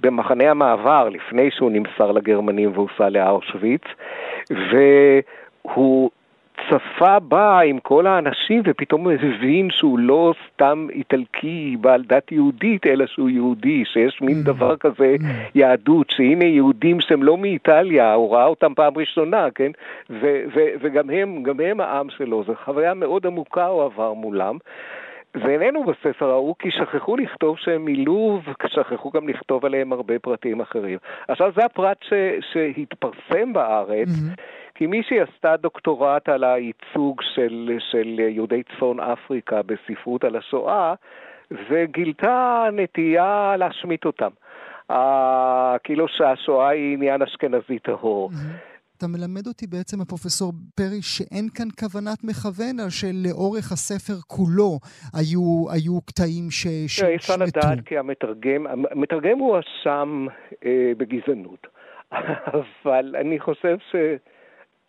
במחנה 0.00 0.50
המעבר 0.50 1.08
לפני 1.08 1.50
שהוא 1.50 1.70
נמסר 1.70 2.12
לגרמנים 2.12 2.70
והוסע 2.74 3.08
לאושוויץ, 3.08 3.82
והוא 4.50 6.10
צפה 6.70 7.18
בה 7.18 7.60
עם 7.60 7.78
כל 7.78 8.06
האנשים 8.06 8.62
ופתאום 8.64 9.08
הבין 9.08 9.70
שהוא 9.70 9.98
לא 9.98 10.34
סתם 10.46 10.86
איטלקי 10.90 11.76
בעל 11.80 12.02
דת 12.02 12.32
יהודית, 12.32 12.86
אלא 12.86 13.06
שהוא 13.06 13.30
יהודי, 13.30 13.84
שיש 13.84 14.22
מין 14.22 14.40
mm. 14.40 14.44
דבר 14.44 14.76
כזה 14.76 15.16
mm. 15.20 15.24
יהדות, 15.54 16.10
שהנה 16.10 16.44
יהודים 16.44 17.00
שהם 17.00 17.22
לא 17.22 17.38
מאיטליה, 17.38 18.14
הוא 18.14 18.34
ראה 18.34 18.46
אותם 18.46 18.74
פעם 18.74 18.92
ראשונה, 18.96 19.46
כן? 19.54 19.70
ו- 20.10 20.44
ו- 20.54 20.70
וגם 20.80 21.10
הם, 21.10 21.42
גם 21.42 21.60
הם 21.60 21.80
העם 21.80 22.10
שלו, 22.10 22.44
זו 22.44 22.52
חוויה 22.64 22.94
מאוד 22.94 23.26
עמוקה 23.26 23.66
הוא 23.66 23.82
עבר 23.82 24.12
מולם. 24.12 24.58
זה 25.34 25.50
איננו 25.50 25.84
בספר 25.84 26.30
ההוא, 26.30 26.54
כי 26.58 26.70
שכחו 26.70 27.16
לכתוב 27.16 27.58
שהם 27.58 27.84
מילאו, 27.84 28.40
ושכחו 28.64 29.10
גם 29.10 29.28
לכתוב 29.28 29.64
עליהם 29.64 29.92
הרבה 29.92 30.18
פרטים 30.18 30.60
אחרים. 30.60 30.98
עכשיו, 31.28 31.52
זה 31.56 31.64
הפרט 31.64 31.96
ש- 32.02 32.52
שהתפרסם 32.52 33.52
בארץ. 33.52 34.08
Mm-hmm. 34.08 34.40
כי 34.74 34.86
מישהי 34.86 35.20
עשתה 35.20 35.56
דוקטורט 35.56 36.28
על 36.28 36.44
הייצוג 36.44 37.22
של, 37.34 37.78
של 37.90 38.20
יהודי 38.20 38.62
צפון 38.62 39.00
אפריקה 39.00 39.60
בספרות 39.62 40.24
על 40.24 40.36
השואה, 40.36 40.94
וגילתה 41.70 42.64
נטייה 42.72 43.54
להשמיט 43.58 44.04
אותם. 44.04 44.30
Uh, 44.92 44.94
כאילו 45.84 46.08
שהשואה 46.08 46.68
היא 46.68 46.94
עניין 46.94 47.22
אשכנזי 47.22 47.78
טהור. 47.78 48.30
אתה 49.04 49.12
מלמד 49.12 49.46
אותי 49.46 49.66
בעצם, 49.66 50.00
הפרופסור 50.00 50.52
פרי, 50.76 51.02
שאין 51.02 51.46
כאן 51.56 51.68
כוונת 51.80 52.24
מכוון, 52.24 52.80
אלא 52.80 52.90
שלאורך 52.90 53.72
הספר 53.72 54.18
כולו 54.26 54.78
היו, 55.18 55.64
היו 55.74 56.00
קטעים 56.00 56.44
שהשמטו. 56.50 57.10
אי 57.10 57.16
אפשר 57.16 57.36
לדעת, 57.36 57.78
כי 57.86 57.98
המתרגם, 57.98 58.66
המתרגם 58.90 59.38
הואשם 59.38 60.26
אה, 60.64 60.92
בגזענות. 60.96 61.66
אבל 62.58 63.16
אני 63.20 63.40
חושב 63.40 63.76
ש... 63.90 63.94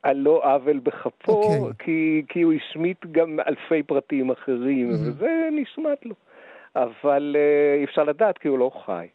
על 0.03 0.17
לא 0.17 0.41
עוול 0.43 0.79
בכפו, 0.79 1.41
okay. 1.41 1.57
אוקיי. 1.57 1.74
כי, 1.79 2.24
כי 2.29 2.41
הוא 2.41 2.53
השמיט 2.53 3.05
גם 3.12 3.39
אלפי 3.48 3.84
פרטים 3.84 4.31
אחרים, 4.31 4.89
mm-hmm. 4.89 4.93
וזה 4.93 5.50
נשמט 5.51 6.05
לו. 6.05 6.15
אבל 6.75 7.36
אי 7.79 7.84
אפשר 7.84 8.03
לדעת 8.03 8.38
כי 8.38 8.48
הוא 8.48 8.60
לא 8.60 8.72
חי. 8.86 9.07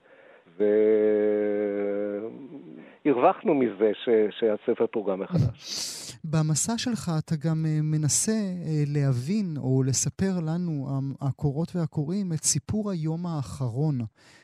והרווחנו 3.04 3.54
מזה 3.54 3.90
ש... 4.04 4.08
שהספר 4.38 4.86
תורגם 4.86 5.20
מחדש. 5.20 5.90
במסע 6.24 6.78
שלך 6.78 7.10
אתה 7.18 7.34
גם 7.44 7.64
אה, 7.66 7.78
מנסה 7.82 8.32
אה, 8.32 8.82
להבין 8.94 9.46
או 9.56 9.82
לספר 9.82 10.32
לנו, 10.46 10.86
הקוראות 11.20 11.68
והקוראים, 11.74 12.32
את 12.32 12.42
סיפור 12.44 12.90
היום 12.90 13.26
האחרון 13.26 13.94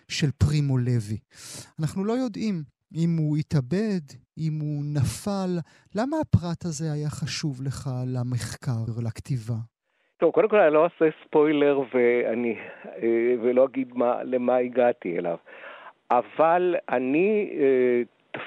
של 0.08 0.30
פרימו 0.38 0.78
לוי. 0.78 1.18
אנחנו 1.80 2.04
לא 2.04 2.12
יודעים 2.12 2.54
אם 2.94 3.10
הוא 3.18 3.36
התאבד, 3.36 4.04
אם 4.38 4.52
הוא 4.60 4.82
נפל. 4.96 5.52
למה 5.94 6.16
הפרט 6.20 6.64
הזה 6.64 6.84
היה 6.92 7.08
חשוב 7.08 7.62
לך 7.66 7.90
למחקר, 8.14 8.80
לכתיבה? 9.06 9.58
טוב, 10.16 10.30
קודם 10.32 10.48
כל 10.48 10.60
אני 10.60 10.75
לא 10.75 10.84
אעשה 10.84 11.04
ספוילר 11.25 11.80
ואני, 11.94 12.56
אה, 12.86 13.34
ולא 13.42 13.64
אגיד 13.64 13.88
מה, 13.94 14.22
למה 14.25 14.56
הגעתי 14.56 15.18
אליו, 15.18 15.36
אבל 16.10 16.75
אני 16.88 17.50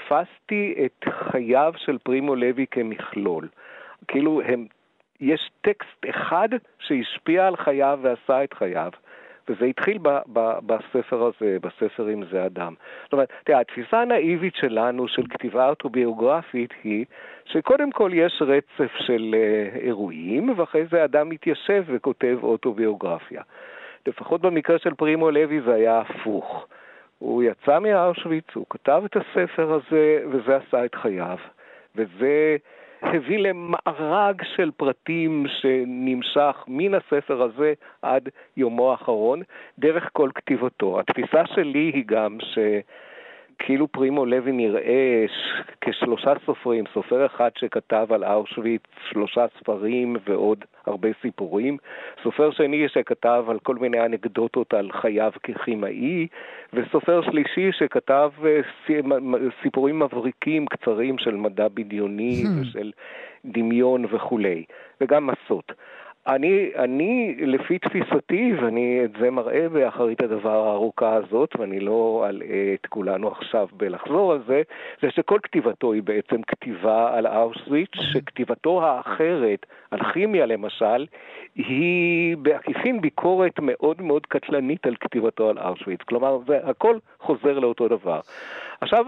תפסתי 0.09 0.73
את 0.85 1.05
חייו 1.09 1.73
של 1.77 1.97
פרימו 1.97 2.35
לוי 2.35 2.65
כמכלול. 2.71 3.47
כאילו, 4.07 4.41
הם, 4.41 4.65
יש 5.21 5.49
טקסט 5.61 6.05
אחד 6.09 6.49
שהשפיע 6.79 7.47
על 7.47 7.55
חייו 7.55 7.99
ועשה 8.01 8.43
את 8.43 8.53
חייו. 8.53 8.91
וזה 9.49 9.65
התחיל 9.65 9.97
ב, 10.01 10.09
ב, 10.33 10.59
בספר 10.65 11.23
הזה, 11.23 11.57
בספר 11.61 12.05
עם 12.05 12.23
זה 12.31 12.45
אדם. 12.45 12.73
זאת 13.03 13.13
אומרת, 13.13 13.29
תראה, 13.43 13.59
התפיסה 13.59 14.01
הנאיבית 14.01 14.55
שלנו 14.55 15.07
של 15.07 15.23
כתיבה 15.29 15.69
אוטוביוגרפית 15.69 16.73
היא 16.83 17.05
שקודם 17.45 17.91
כל 17.91 18.11
יש 18.13 18.41
רצף 18.41 18.91
של 18.97 19.35
uh, 19.35 19.77
אירועים, 19.77 20.53
ואחרי 20.57 20.85
זה 20.91 21.03
אדם 21.03 21.29
מתיישב 21.29 21.83
וכותב 21.87 22.37
אוטוביוגרפיה. 22.43 23.41
לפחות 24.07 24.41
במקרה 24.41 24.79
של 24.79 24.93
פרימו 24.93 25.31
לוי 25.31 25.61
זה 25.61 25.73
היה 25.73 25.99
הפוך. 25.99 26.67
הוא 27.19 27.43
יצא 27.43 27.79
מאושוויץ, 27.79 28.45
הוא 28.53 28.65
כתב 28.69 29.01
את 29.05 29.15
הספר 29.15 29.73
הזה, 29.73 30.23
וזה 30.31 30.55
עשה 30.55 30.85
את 30.85 30.95
חייו. 30.95 31.38
וזה... 31.95 32.57
הביא 33.01 33.38
למארג 33.38 34.41
של 34.55 34.71
פרטים 34.77 35.45
שנמשך 35.47 36.63
מן 36.67 36.93
הספר 36.93 37.41
הזה 37.41 37.73
עד 38.01 38.29
יומו 38.57 38.91
האחרון, 38.91 39.41
דרך 39.79 40.09
כל 40.13 40.29
כתיבתו. 40.35 40.99
התפיסה 40.99 41.45
שלי 41.45 41.91
היא 41.93 42.03
גם 42.07 42.38
ש... 42.41 42.59
כאילו 43.59 43.87
פרימו 43.87 44.25
לוי 44.25 44.51
נראה 44.51 45.25
כשלושה 45.81 46.33
סופרים, 46.45 46.83
סופר 46.93 47.25
אחד 47.25 47.49
שכתב 47.57 48.07
על 48.09 48.23
אושוויץ 48.23 48.81
שלושה 49.09 49.45
ספרים 49.59 50.15
ועוד 50.27 50.65
הרבה 50.85 51.09
סיפורים, 51.21 51.77
סופר 52.23 52.51
שני 52.51 52.89
שכתב 52.89 53.45
על 53.47 53.59
כל 53.59 53.75
מיני 53.75 54.05
אנקדוטות 54.05 54.73
על 54.73 54.91
חייו 54.91 55.31
ככימאי, 55.43 56.27
וסופר 56.73 57.21
שלישי 57.21 57.71
שכתב 57.71 58.31
אה, 58.45 58.59
סיפורים 59.63 59.99
מבריקים 59.99 60.65
קצרים 60.65 61.17
של 61.17 61.35
מדע 61.35 61.67
בדיוני 61.67 62.43
hmm. 62.43 62.61
ושל 62.61 62.91
דמיון 63.45 64.05
וכולי, 64.11 64.63
וגם 65.01 65.27
מסות. 65.27 65.71
אני, 66.29 66.69
אני, 66.75 67.36
לפי 67.39 67.79
תפיסתי, 67.79 68.53
ואני 68.62 69.01
את 69.05 69.12
זה 69.19 69.31
מראה 69.31 69.69
באחרית 69.69 70.21
הדבר 70.21 70.67
הארוכה 70.67 71.13
הזאת, 71.13 71.55
ואני 71.59 71.79
לא 71.79 72.25
אלאה 72.29 72.74
את 72.74 72.86
כולנו 72.86 73.27
עכשיו 73.27 73.67
בלחזור 73.74 74.31
על 74.33 74.43
זה, 74.48 74.62
זה 75.01 75.12
שכל 75.12 75.39
כתיבתו 75.43 75.93
היא 75.93 76.03
בעצם 76.03 76.41
כתיבה 76.41 77.17
על 77.17 77.27
אושוויץ, 77.27 77.89
שכתיבתו 77.95 78.83
האחרת, 78.83 79.65
על 79.91 80.00
כימיה 80.13 80.45
למשל, 80.45 81.05
היא 81.55 82.38
בעקיפין 82.38 83.01
ביקורת 83.01 83.59
מאוד 83.62 84.01
מאוד 84.01 84.25
קטלנית 84.25 84.88
על 84.88 84.95
כתיבתו 84.95 85.50
על 85.50 85.59
אושוויץ. 85.59 86.01
כלומר, 86.01 86.38
זה 86.48 86.59
הכל 86.63 86.98
חוזר 87.19 87.59
לאותו 87.59 87.88
דבר. 87.88 88.19
עכשיו, 88.81 89.05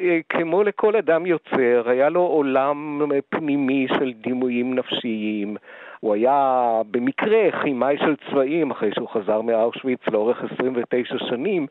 אה, 0.00 0.18
כמו 0.28 0.62
לכל 0.62 0.96
אדם 0.96 1.26
יוצר, 1.26 1.82
היה 1.86 2.08
לו 2.08 2.20
עולם 2.20 3.00
פנימי 3.28 3.86
של 3.98 4.12
דימויים 4.12 4.74
נפשיים. 4.74 5.56
הוא 6.04 6.14
היה 6.14 6.80
במקרה 6.90 7.50
כימאי 7.62 7.96
של 7.98 8.14
צבעים, 8.16 8.70
אחרי 8.70 8.90
שהוא 8.94 9.08
חזר 9.08 9.40
מאושוויץ 9.40 10.00
לאורך 10.12 10.44
29 10.52 11.18
שנים, 11.18 11.66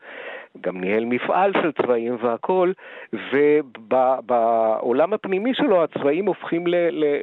גם 0.60 0.80
ניהל 0.80 1.04
מפעל 1.04 1.52
של 1.52 1.72
צבעים 1.72 2.16
והכול, 2.22 2.72
ובעולם 3.32 5.12
הפנימי 5.12 5.54
שלו 5.54 5.84
הצבעים 5.84 6.26
הופכים 6.26 6.64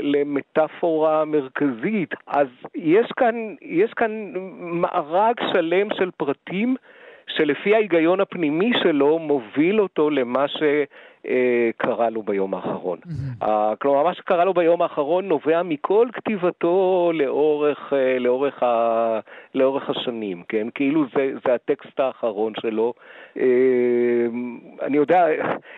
למטאפורה 0.01 1.25
מרכזית. 1.25 2.13
אז 2.27 2.47
יש 2.75 3.07
כאן, 3.17 3.55
יש 3.61 3.93
כאן 3.93 4.31
מארג 4.59 5.35
שלם 5.53 5.87
של 5.97 6.11
פרטים 6.17 6.75
שלפי 7.27 7.75
ההיגיון 7.75 8.21
הפנימי 8.21 8.71
שלו 8.83 9.19
מוביל 9.19 9.81
אותו 9.81 10.09
למה 10.09 10.47
ש... 10.47 10.63
אה, 11.27 11.69
קרה 11.77 12.09
לו 12.09 12.23
ביום 12.23 12.53
האחרון. 12.53 12.99
Mm-hmm. 13.03 13.45
כלומר, 13.81 14.03
מה 14.03 14.13
שקרה 14.13 14.45
לו 14.45 14.53
ביום 14.53 14.81
האחרון 14.81 15.27
נובע 15.27 15.63
מכל 15.63 16.07
כתיבתו 16.13 17.11
לאורך, 17.13 17.93
אה, 17.93 18.19
לאורך, 18.19 18.63
ה, 18.63 19.19
לאורך 19.55 19.89
השנים, 19.89 20.43
כן? 20.49 20.67
כאילו 20.75 21.05
זה, 21.15 21.31
זה 21.45 21.53
הטקסט 21.53 21.99
האחרון 21.99 22.53
שלו. 22.61 22.93
אני 24.81 24.97
יודע, 24.97 25.27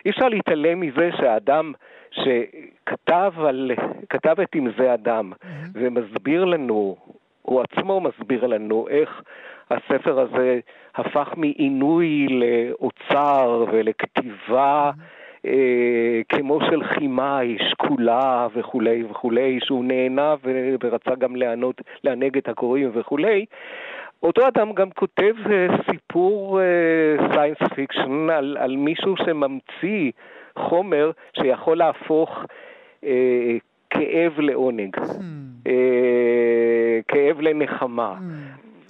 אי 0.04 0.10
אפשר 0.10 0.28
להתעלם 0.28 0.80
מזה 0.80 1.10
שהאדם 1.16 1.72
שכתב 2.10 3.32
על, 3.36 3.70
כתב 4.08 4.40
את 4.40 4.56
אם 4.56 4.68
זה 4.78 4.94
אדם, 4.94 5.32
mm-hmm. 5.32 5.46
ומסביר 5.74 6.44
לנו, 6.44 6.96
הוא 7.42 7.62
עצמו 7.62 8.00
מסביר 8.00 8.46
לנו 8.46 8.88
איך 8.88 9.22
הספר 9.70 10.20
הזה 10.20 10.60
הפך 10.94 11.28
מעינוי 11.36 12.26
לאוצר 12.28 13.64
ולכתיבה. 13.72 14.90
Mm-hmm. 14.94 15.23
אה, 15.46 16.20
כמו 16.28 16.60
של 16.70 16.84
חימאי, 16.84 17.56
שקולה 17.70 18.46
וכולי 18.54 19.04
וכולי, 19.10 19.58
שהוא 19.64 19.84
נהנה 19.84 20.34
ורצה 20.82 21.14
גם 21.14 21.36
לענות, 21.36 21.80
לענג 22.04 22.36
את 22.36 22.48
הקוראים 22.48 22.90
וכולי. 22.94 23.44
אותו 24.22 24.48
אדם 24.48 24.72
גם 24.72 24.90
כותב 24.90 25.34
אה, 25.50 25.66
סיפור 25.90 26.60
science 27.34 27.58
אה, 27.62 27.74
fiction 27.74 28.30
על, 28.30 28.56
על 28.60 28.76
מישהו 28.76 29.14
שממציא 29.16 30.10
חומר 30.58 31.10
שיכול 31.36 31.78
להפוך 31.78 32.44
אה, 33.04 33.06
כאב 33.90 34.40
לעונג. 34.40 34.96
Hmm. 34.96 35.68
אה, 35.68 37.04
כאב 37.08 37.40
לנחמה. 37.40 38.14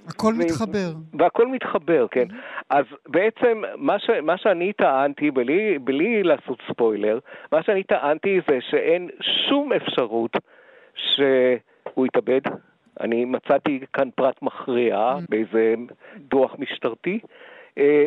הכל 0.07 0.33
מתחבר. 0.33 0.91
והכל 1.19 1.47
מתחבר, 1.47 2.07
כן. 2.11 2.25
אז 2.69 2.85
בעצם 3.07 3.61
מה, 3.77 3.99
ש, 3.99 4.09
מה 4.23 4.37
שאני 4.37 4.73
טענתי, 4.73 5.31
בלי, 5.31 5.79
בלי 5.79 6.23
לעשות 6.23 6.57
ספוילר, 6.71 7.19
מה 7.51 7.63
שאני 7.63 7.83
טענתי 7.83 8.39
זה 8.49 8.57
שאין 8.69 9.09
שום 9.49 9.73
אפשרות 9.73 10.31
שהוא 10.95 12.05
יתאבד. 12.05 12.41
אני 12.99 13.25
מצאתי 13.25 13.79
כאן 13.93 14.09
פרט 14.15 14.41
מכריע 14.41 15.15
באיזה 15.29 15.73
דוח 16.17 16.55
משטרתי. 16.59 17.19
אה, 17.77 18.05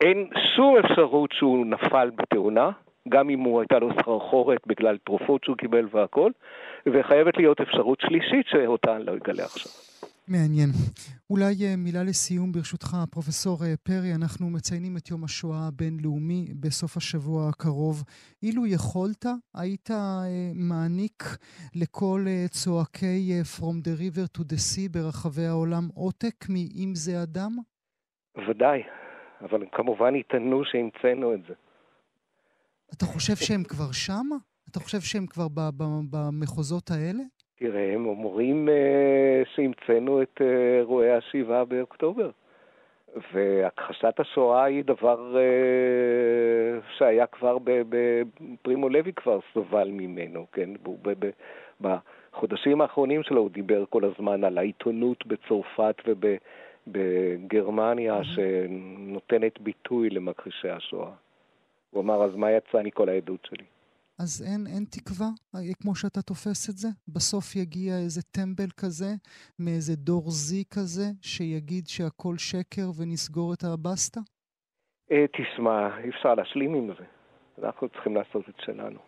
אין 0.00 0.28
שום 0.56 0.76
אפשרות 0.76 1.32
שהוא 1.32 1.66
נפל 1.66 2.10
בתאונה, 2.14 2.70
גם 3.08 3.30
אם 3.30 3.40
הוא 3.40 3.60
הייתה 3.60 3.78
לו 3.78 3.88
סחרחורת 4.00 4.66
בגלל 4.66 4.98
תרופות 5.04 5.44
שהוא 5.44 5.56
קיבל 5.56 5.88
והכל, 5.92 6.30
וחייבת 6.86 7.36
להיות 7.36 7.60
אפשרות 7.60 8.00
שלישית 8.00 8.46
שאותה 8.46 8.96
אני 8.96 9.04
לא 9.04 9.12
אגלה 9.12 9.44
עכשיו. 9.44 9.72
מעניין. 10.28 10.70
אולי 11.30 11.54
אה, 11.64 11.74
מילה 11.76 12.02
לסיום 12.02 12.52
ברשותך, 12.52 12.96
פרופסור 13.10 13.64
אה, 13.64 13.74
פרי, 13.82 14.14
אנחנו 14.14 14.50
מציינים 14.50 14.96
את 14.96 15.10
יום 15.10 15.24
השואה 15.24 15.68
הבינלאומי 15.68 16.46
בסוף 16.60 16.96
השבוע 16.96 17.48
הקרוב. 17.48 18.02
אילו 18.42 18.66
יכולת, 18.66 19.26
היית 19.54 19.90
אה, 19.90 20.24
מעניק 20.54 21.22
לכל 21.74 22.20
צועקי 22.50 23.40
From 23.56 23.76
the 23.86 24.00
River 24.00 24.38
to 24.38 24.40
the 24.40 24.58
Sea 24.68 24.88
ברחבי 24.92 25.46
העולם 25.46 25.84
עותק 25.94 26.38
מ"אם 26.48 26.94
זה 26.94 27.22
אדם"? 27.22 27.52
ודאי, 28.48 28.82
אבל 29.40 29.62
הם 29.62 29.68
כמובן 29.72 30.16
יטענו 30.16 30.64
שהמצאנו 30.64 31.34
את 31.34 31.40
זה. 31.48 31.54
אתה 32.94 33.04
חושב 33.04 33.36
שהם 33.36 33.64
כבר 33.64 33.92
שם? 33.92 34.26
אתה 34.70 34.80
חושב 34.80 35.00
שהם 35.00 35.26
כבר 35.26 35.46
במחוזות 36.10 36.90
האלה? 36.90 37.22
תראה, 37.62 37.94
הם 37.94 38.06
אומרים 38.06 38.68
uh, 38.68 39.48
שהמצאנו 39.54 40.22
את 40.22 40.40
אה, 40.40 40.78
אירועי 40.78 41.14
uh, 41.14 41.18
השבעה 41.18 41.64
באוקטובר. 41.64 42.30
והכחשת 43.32 44.20
השואה 44.20 44.64
היא 44.64 44.84
דבר 44.84 45.34
uh, 45.36 45.38
שהיה 46.98 47.26
כבר, 47.26 47.56
פרימו 48.62 48.88
לוי 48.88 49.12
כבר 49.12 49.38
סובל 49.52 49.88
ממנו, 49.88 50.46
כן? 50.52 50.70
בחודשים 51.80 52.80
האחרונים 52.80 53.22
שלו 53.22 53.40
הוא 53.40 53.50
דיבר 53.50 53.84
כל 53.90 54.04
הזמן 54.04 54.44
על 54.44 54.58
העיתונות 54.58 55.26
בצרפת 55.26 56.02
ובגרמניה 56.86 58.20
mm-hmm. 58.20 58.24
שנותנת 58.24 59.60
ביטוי 59.60 60.10
למכחישי 60.10 60.68
השואה. 60.68 61.10
הוא 61.90 62.02
אמר, 62.02 62.24
אז 62.24 62.34
מה 62.34 62.52
יצא 62.52 62.82
מכל 62.84 63.08
העדות 63.08 63.48
שלי? 63.50 63.64
אז 64.18 64.44
אין, 64.48 64.66
אין 64.66 64.84
תקווה, 64.90 65.30
אה, 65.54 65.60
כמו 65.82 65.94
שאתה 65.94 66.22
תופס 66.22 66.70
את 66.70 66.76
זה? 66.76 66.88
בסוף 67.08 67.56
יגיע 67.56 67.94
איזה 68.04 68.22
טמבל 68.22 68.70
כזה, 68.80 69.10
מאיזה 69.58 69.96
דור 69.96 70.30
זי 70.30 70.64
כזה, 70.70 71.06
שיגיד 71.22 71.86
שהכל 71.86 72.34
שקר 72.38 72.86
ונסגור 72.98 73.52
את 73.52 73.64
הבסטה? 73.64 74.20
אה, 75.12 75.24
תשמע, 75.36 75.98
אי 76.04 76.10
אפשר 76.10 76.34
להשלים 76.34 76.74
עם 76.74 76.86
זה. 76.98 77.04
אנחנו 77.64 77.88
צריכים 77.88 78.16
לעשות 78.16 78.48
את 78.48 78.54
שלנו. 78.64 78.98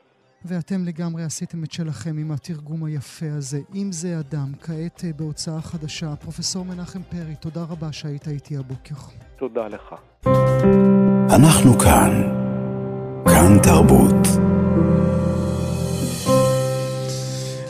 ואתם 0.44 0.84
לגמרי 0.86 1.22
עשיתם 1.22 1.64
את 1.64 1.72
שלכם 1.72 2.18
עם 2.18 2.30
התרגום 2.32 2.84
היפה 2.84 3.26
הזה. 3.36 3.58
אם 3.74 3.88
זה 3.92 4.08
אדם, 4.20 4.48
כעת 4.60 5.04
אה, 5.04 5.10
בהוצאה 5.18 5.60
חדשה. 5.60 6.16
פרופסור 6.16 6.64
מנחם 6.64 7.02
פרי, 7.02 7.36
תודה 7.42 7.60
רבה 7.70 7.92
שהיית 7.92 8.28
איתי 8.28 8.56
הבוקר. 8.56 8.94
תודה 9.36 9.68
לך. 9.68 9.94
אנחנו 11.36 11.72
כאן. 11.72 12.12
כאן 13.24 13.52
תרבות. 13.62 14.53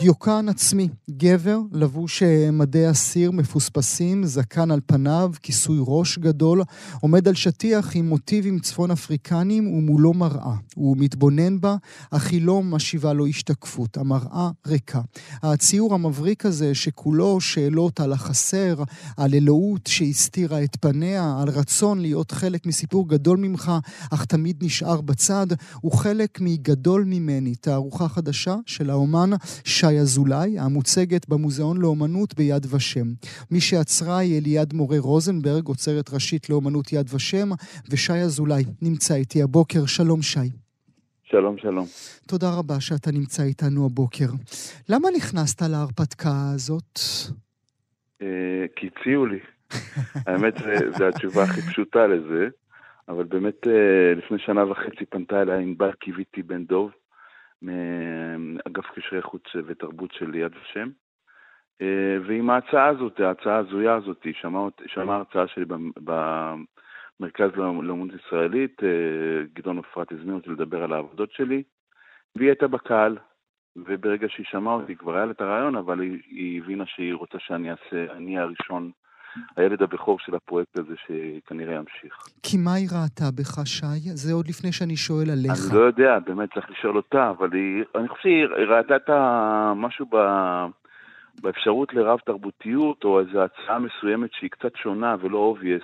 דיוקן 0.05 0.49
עצמי, 0.49 0.89
גבר, 1.09 1.59
לבוש 1.71 2.23
אה, 2.23 2.51
מדי 2.51 2.91
אסיר 2.91 3.31
מפוספסים, 3.31 4.25
זקן 4.25 4.71
על 4.71 4.79
פניו, 4.85 5.31
כיסוי 5.41 5.77
ראש 5.81 6.17
גדול, 6.17 6.61
עומד 7.01 7.27
על 7.27 7.33
שטיח 7.33 7.95
עם 7.95 8.09
מוטיבים 8.09 8.59
צפון 8.59 8.91
אפריקניים 8.91 9.67
ומולו 9.67 10.13
מראה. 10.13 10.55
הוא 10.75 10.97
מתבונן 10.99 11.61
בה, 11.61 11.75
אך 12.11 12.31
היא 12.31 12.41
לא 12.41 12.63
משיבה 12.63 13.13
לו 13.13 13.27
השתקפות, 13.27 13.97
המראה 13.97 14.49
ריקה. 14.67 15.01
הציור 15.43 15.93
המבריק 15.93 16.45
הזה, 16.45 16.75
שכולו 16.75 17.41
שאלות 17.41 17.99
על 17.99 18.13
החסר, 18.13 18.83
על 19.17 19.33
אלוהות 19.33 19.87
שהסתירה 19.87 20.63
את 20.63 20.77
פניה, 20.79 21.37
על 21.41 21.49
רצון 21.49 21.99
להיות 21.99 22.31
חלק 22.31 22.65
מסיפור 22.65 23.09
גדול 23.09 23.37
ממך, 23.37 23.71
אך 24.11 24.25
תמיד 24.25 24.63
נשאר 24.63 25.01
בצד, 25.01 25.47
הוא 25.81 25.91
חלק 25.91 26.41
מגדול 26.41 27.03
ממני, 27.07 27.55
תערוכה 27.55 28.07
חדשה 28.07 28.55
של 28.65 28.89
האומן 28.89 29.29
שי 29.63 29.94
אזולאי, 29.99 30.59
המוצגת 30.59 31.29
במוזיאון 31.29 31.77
לאומנות 31.77 32.33
ביד 32.35 32.65
ושם. 32.75 33.07
מי 33.51 33.61
שעצרה 33.61 34.17
היא 34.17 34.39
אליעד 34.39 34.73
מורה 34.73 34.99
רוזנברג, 34.99 35.67
עוצרת 35.67 36.13
ראשית 36.13 36.49
לאומנות 36.49 36.93
יד 36.93 37.07
ושם, 37.15 37.49
ושי 37.91 38.13
אזולאי 38.13 38.63
נמצא 38.81 39.15
איתי 39.15 39.41
הבוקר. 39.43 39.85
שלום 39.85 40.21
שי. 40.21 40.49
שלום, 41.23 41.57
שלום. 41.57 41.85
תודה 42.27 42.47
רבה 42.59 42.79
שאתה 42.79 43.11
נמצא 43.11 43.43
איתנו 43.43 43.85
הבוקר. 43.85 44.25
למה 44.89 45.07
נכנסת 45.17 45.61
להרפתקה 45.61 46.51
הזאת? 46.55 46.99
אה, 48.21 48.65
כי 48.75 48.87
הציעו 48.87 49.25
לי. 49.25 49.39
האמת, 50.27 50.53
זו 50.97 51.07
התשובה 51.07 51.43
הכי 51.43 51.61
פשוטה 51.61 52.07
לזה, 52.07 52.47
אבל 53.09 53.23
באמת 53.23 53.67
אה, 53.67 54.13
לפני 54.17 54.39
שנה 54.39 54.71
וחצי 54.71 55.05
פנתה 55.09 55.41
אליי 55.41 55.63
ענבל 55.63 55.91
קיוויתי 55.91 56.43
בן 56.43 56.65
דוב, 56.65 56.91
מאגף 57.65 58.85
קשרי 58.95 59.21
חוץ 59.21 59.43
ותרבות 59.65 60.11
של 60.11 60.35
יד 60.35 60.51
ושם. 60.61 60.89
אה, 61.81 62.17
ועם 62.27 62.49
ההצעה 62.49 62.87
הזאת, 62.87 63.19
ההצעה 63.19 63.55
ההזויה 63.55 63.95
הזאת, 63.95 64.27
שמע 64.85 65.15
הרצאה 65.15 65.47
שלי 65.47 65.65
במרכז 65.97 67.51
לאומנות 67.55 68.09
ישראלית, 68.15 68.83
אה, 68.83 69.43
גדעון 69.53 69.79
אפרת 69.79 70.11
הזמין 70.11 70.35
אותי 70.35 70.49
לדבר 70.49 70.83
על 70.83 70.93
העבודות 70.93 71.31
שלי, 71.31 71.63
והיא 72.35 72.49
הייתה 72.49 72.67
בקהל, 72.67 73.17
וברגע 73.75 74.29
שהיא 74.29 74.45
שמעה 74.49 74.73
אותי, 74.73 74.95
כבר 74.95 75.15
היה 75.15 75.25
לה 75.25 75.31
את 75.31 75.41
הרעיון, 75.41 75.75
אבל 75.75 75.99
היא, 75.99 76.19
היא 76.25 76.61
הבינה 76.61 76.85
שהיא 76.85 77.13
רוצה 77.13 77.39
שאני 77.39 77.71
אעשה, 77.71 78.13
אני 78.13 78.39
הראשון 78.39 78.91
הילד 79.55 79.81
הבכור 79.81 80.19
של 80.19 80.35
הפרויקט 80.35 80.77
הזה 80.77 80.93
שכנראה 81.05 81.75
ימשיך. 81.75 82.27
כי 82.43 82.57
מה 82.57 82.73
היא 82.73 82.87
ראתה 82.91 83.31
בך, 83.35 83.67
שי? 83.67 83.99
זה 84.13 84.33
עוד 84.33 84.47
לפני 84.47 84.71
שאני 84.71 84.97
שואל 84.97 85.29
עליך. 85.29 85.51
אני 85.51 85.79
לא 85.79 85.85
יודע, 85.85 86.19
באמת 86.25 86.53
צריך 86.53 86.69
לשאול 86.69 86.97
אותה, 86.97 87.29
אבל 87.29 87.53
היא, 87.53 87.83
אני 87.95 88.07
חושב 88.07 88.21
שהיא 88.21 88.45
ראתה 88.45 88.95
את 88.95 89.09
משהו 89.75 90.05
ב... 90.11 90.15
באפשרות 91.41 91.93
לרב 91.93 92.19
תרבותיות, 92.25 93.03
או 93.03 93.19
איזו 93.19 93.43
הצעה 93.43 93.79
מסוימת 93.79 94.29
שהיא 94.33 94.49
קצת 94.49 94.75
שונה 94.75 95.15
ולא 95.21 95.37
obvious, 95.37 95.83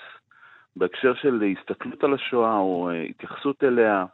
בהקשר 0.76 1.14
של 1.22 1.44
הסתכלות 1.60 2.04
על 2.04 2.14
השואה, 2.14 2.58
או 2.58 2.90
אה, 2.90 3.04
התייחסות 3.10 3.64
אליה, 3.64 4.06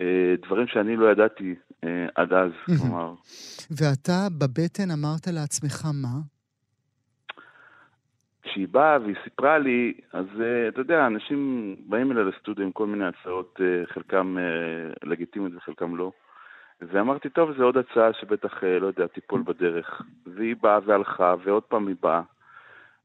אה, 0.00 0.34
דברים 0.46 0.66
שאני 0.66 0.96
לא 0.96 1.12
ידעתי 1.12 1.54
אה, 1.84 2.06
עד 2.14 2.32
אז, 2.32 2.50
כלומר. 2.66 3.12
ואתה 3.70 4.26
בבטן 4.38 4.90
אמרת 4.90 5.26
לעצמך 5.26 5.86
מה? 6.02 6.35
כשהיא 8.56 8.68
באה 8.68 8.98
והיא 9.02 9.16
סיפרה 9.24 9.58
לי, 9.58 9.94
אז 10.12 10.26
אה, 10.34 10.68
אתה 10.68 10.80
יודע, 10.80 11.06
אנשים 11.06 11.74
באים 11.86 12.12
אליה 12.12 12.24
לסטודיו 12.24 12.64
עם 12.64 12.72
כל 12.72 12.86
מיני 12.86 13.04
הצעות, 13.04 13.60
אה, 13.60 13.92
חלקם 13.92 14.36
אה, 14.38 15.08
לגיטימיות 15.08 15.52
וחלקם 15.56 15.96
לא. 15.96 16.12
ואמרתי, 16.80 17.28
טוב, 17.28 17.52
זו 17.56 17.64
עוד 17.64 17.76
הצעה 17.76 18.12
שבטח, 18.12 18.62
לא 18.80 18.86
יודע, 18.86 19.06
תיפול 19.06 19.42
בדרך. 19.42 20.02
והיא 20.26 20.56
באה 20.62 20.78
והלכה, 20.84 21.34
ועוד 21.44 21.62
פעם 21.62 21.86
היא 21.86 21.96
באה. 22.02 22.22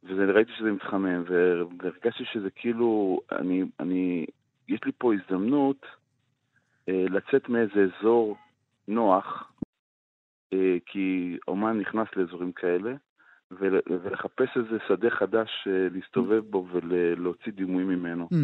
וראיתי 0.03 0.51
שזה 0.57 0.71
מתחמם, 0.71 1.23
והרגשתי 1.27 2.25
שזה 2.25 2.49
כאילו, 2.49 3.19
אני, 3.31 3.63
אני, 3.79 4.25
יש 4.67 4.79
לי 4.85 4.91
פה 4.97 5.13
הזדמנות 5.13 5.85
uh, 5.85 6.91
לצאת 7.09 7.49
מאיזה 7.49 7.85
אזור 7.99 8.37
נוח, 8.87 9.51
uh, 10.53 10.57
כי 10.85 11.37
אומן 11.47 11.79
נכנס 11.79 12.07
לאזורים 12.15 12.51
כאלה, 12.51 12.93
ולחפש 13.59 14.49
איזה 14.55 14.77
שדה 14.87 15.09
חדש 15.09 15.67
אה, 15.67 15.87
להסתובב 15.93 16.39
בו 16.49 16.67
ולהוציא 16.71 17.51
דימויים 17.51 17.89
ממנו. 17.89 18.29
Mm. 18.33 18.35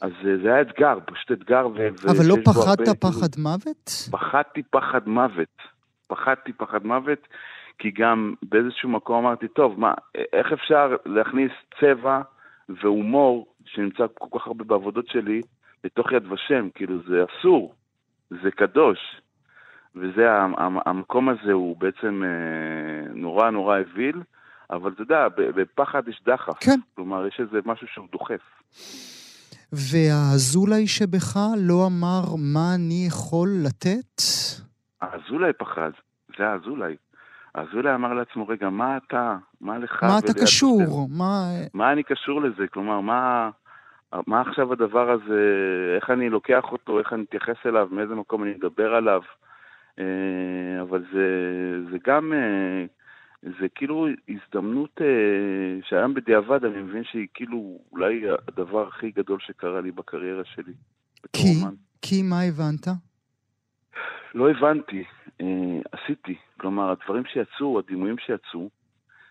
אז 0.00 0.12
אה, 0.26 0.36
זה 0.42 0.52
היה 0.52 0.60
אתגר, 0.60 0.98
פשוט 1.06 1.32
אתגר. 1.32 1.68
ו- 1.74 1.88
אבל 2.10 2.26
לא 2.26 2.36
פחדת 2.44 3.00
פחד 3.00 3.28
מוות? 3.38 3.90
פחדתי 4.10 4.62
פחד 4.62 5.08
מוות. 5.08 5.56
פחדתי 6.06 6.52
פחד 6.52 6.86
מוות, 6.86 7.28
כי 7.78 7.90
גם 7.90 8.34
באיזשהו 8.42 8.88
מקום 8.88 9.24
אמרתי, 9.26 9.48
טוב, 9.48 9.80
מה, 9.80 9.94
איך 10.32 10.52
אפשר 10.52 10.96
להכניס 11.06 11.52
צבע 11.80 12.20
והומור, 12.68 13.54
שנמצא 13.64 14.04
כל 14.14 14.38
כך 14.38 14.46
הרבה 14.46 14.64
בעבודות 14.64 15.08
שלי, 15.08 15.40
לתוך 15.84 16.12
יד 16.12 16.32
ושם? 16.32 16.68
כאילו, 16.74 16.94
זה 17.08 17.24
אסור, 17.24 17.74
זה 18.30 18.50
קדוש. 18.50 18.98
וזה, 19.96 20.28
המקום 20.86 21.28
הזה 21.28 21.52
הוא 21.52 21.76
בעצם 21.76 22.22
אה, 22.24 23.12
נורא 23.14 23.50
נורא 23.50 23.78
אוויל, 23.78 24.22
אבל 24.70 24.92
אתה 24.92 25.02
יודע, 25.02 25.28
בפחד 25.36 26.08
יש 26.08 26.22
דחף. 26.26 26.64
כן. 26.64 26.80
כלומר, 26.94 27.26
יש 27.26 27.40
איזה 27.40 27.58
משהו 27.64 27.86
שהוא 27.86 28.06
דוחף. 28.12 28.40
והאזולאי 29.72 30.86
שבך 30.86 31.36
לא 31.58 31.86
אמר 31.86 32.22
מה 32.38 32.74
אני 32.74 33.04
יכול 33.08 33.48
לתת? 33.64 34.22
האזולאי 35.00 35.52
פחד, 35.52 35.90
זה 36.38 36.48
האזולאי. 36.48 36.96
אז 37.54 37.66
אולי 37.74 37.94
אמר 37.94 38.14
לעצמו, 38.14 38.48
רגע, 38.48 38.70
מה 38.70 38.96
אתה, 38.96 39.36
מה 39.60 39.78
לך? 39.78 40.02
מה 40.02 40.18
אתה 40.18 40.34
קשור? 40.42 41.08
מה... 41.18 41.44
מה 41.74 41.92
אני 41.92 42.02
קשור 42.02 42.40
לזה? 42.40 42.66
כלומר, 42.66 43.00
מה, 43.00 43.50
מה 44.26 44.40
עכשיו 44.40 44.72
הדבר 44.72 45.10
הזה, 45.10 45.40
איך 45.96 46.10
אני 46.10 46.28
לוקח 46.28 46.64
אותו, 46.72 46.98
איך 46.98 47.12
אני 47.12 47.22
מתייחס 47.22 47.56
אליו, 47.66 47.88
מאיזה 47.90 48.14
מקום 48.14 48.42
אני 48.42 48.50
מדבר 48.50 48.94
עליו? 48.94 49.20
אה, 50.00 50.06
אבל 50.82 51.04
זה, 51.12 51.26
זה 51.92 51.98
גם, 52.06 52.32
אה, 52.32 52.84
זה 53.60 53.68
כאילו 53.74 54.06
הזדמנות 54.28 55.00
אה, 55.00 55.06
שהיום 55.88 56.14
בדיעבד 56.14 56.64
אני 56.64 56.82
מבין 56.82 57.02
שהיא 57.04 57.26
כאילו 57.34 57.78
אולי 57.92 58.22
הדבר 58.48 58.88
הכי 58.88 59.10
גדול 59.10 59.38
שקרה 59.40 59.80
לי 59.80 59.90
בקריירה 59.90 60.42
שלי. 60.44 60.72
כי? 61.32 61.42
אומן. 61.62 61.74
כי 62.02 62.22
מה 62.22 62.40
הבנת? 62.42 62.88
לא 64.34 64.50
הבנתי, 64.50 65.04
עשיתי. 65.92 66.34
כלומר, 66.60 66.90
הדברים 66.90 67.22
שיצאו, 67.32 67.78
הדימויים 67.78 68.16
שיצאו, 68.26 68.70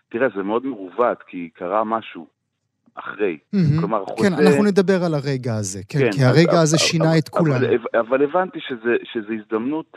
תראה, 0.08 0.28
זה 0.36 0.42
מאוד 0.42 0.66
מעוות, 0.66 1.18
כי 1.26 1.50
קרה 1.54 1.84
משהו 1.84 2.26
אחרי. 2.94 3.38
מהמם. 3.52 3.78
כלומר, 3.80 4.04
כן, 4.06 4.14
חוזה- 4.14 4.48
אנחנו 4.48 4.64
נדבר 4.64 5.04
על 5.06 5.14
הרגע 5.14 5.54
הזה, 5.56 5.80
כן, 5.88 5.98
כי 5.98 6.20
אז- 6.24 6.36
הרגע 6.36 6.50
אבל- 6.52 6.62
הזה 6.62 6.78
שינה 6.78 7.18
את 7.18 7.28
אבל- 7.32 7.38
כולנו. 7.40 7.66
אבל, 7.66 8.00
אבל 8.00 8.24
הבנתי 8.24 8.58
שזה, 8.60 8.96
שזה 9.12 9.32
הזדמנות, 9.40 9.96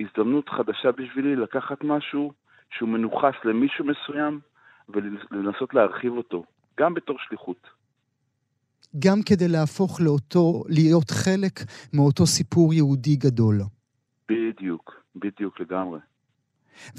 הזדמנות 0.00 0.48
חדשה 0.48 0.92
בשבילי 0.92 1.36
לקחת 1.36 1.84
משהו 1.84 2.32
שהוא 2.70 2.88
מנוכס 2.88 3.34
למישהו 3.44 3.84
מסוים 3.84 4.40
ולנסות 4.88 5.74
להרחיב 5.74 6.12
אותו, 6.12 6.44
גם 6.80 6.94
בתור 6.94 7.16
שליחות. 7.28 7.68
גם 8.98 9.22
כדי 9.22 9.48
להפוך 9.48 10.00
לאותו, 10.00 10.62
להיות 10.68 11.10
חלק 11.10 11.60
מאותו 11.92 12.26
סיפור 12.26 12.74
יהודי 12.74 13.16
גדול. 13.16 13.60
בדיוק, 14.28 14.92
בדיוק 15.16 15.60
לגמרי. 15.60 15.98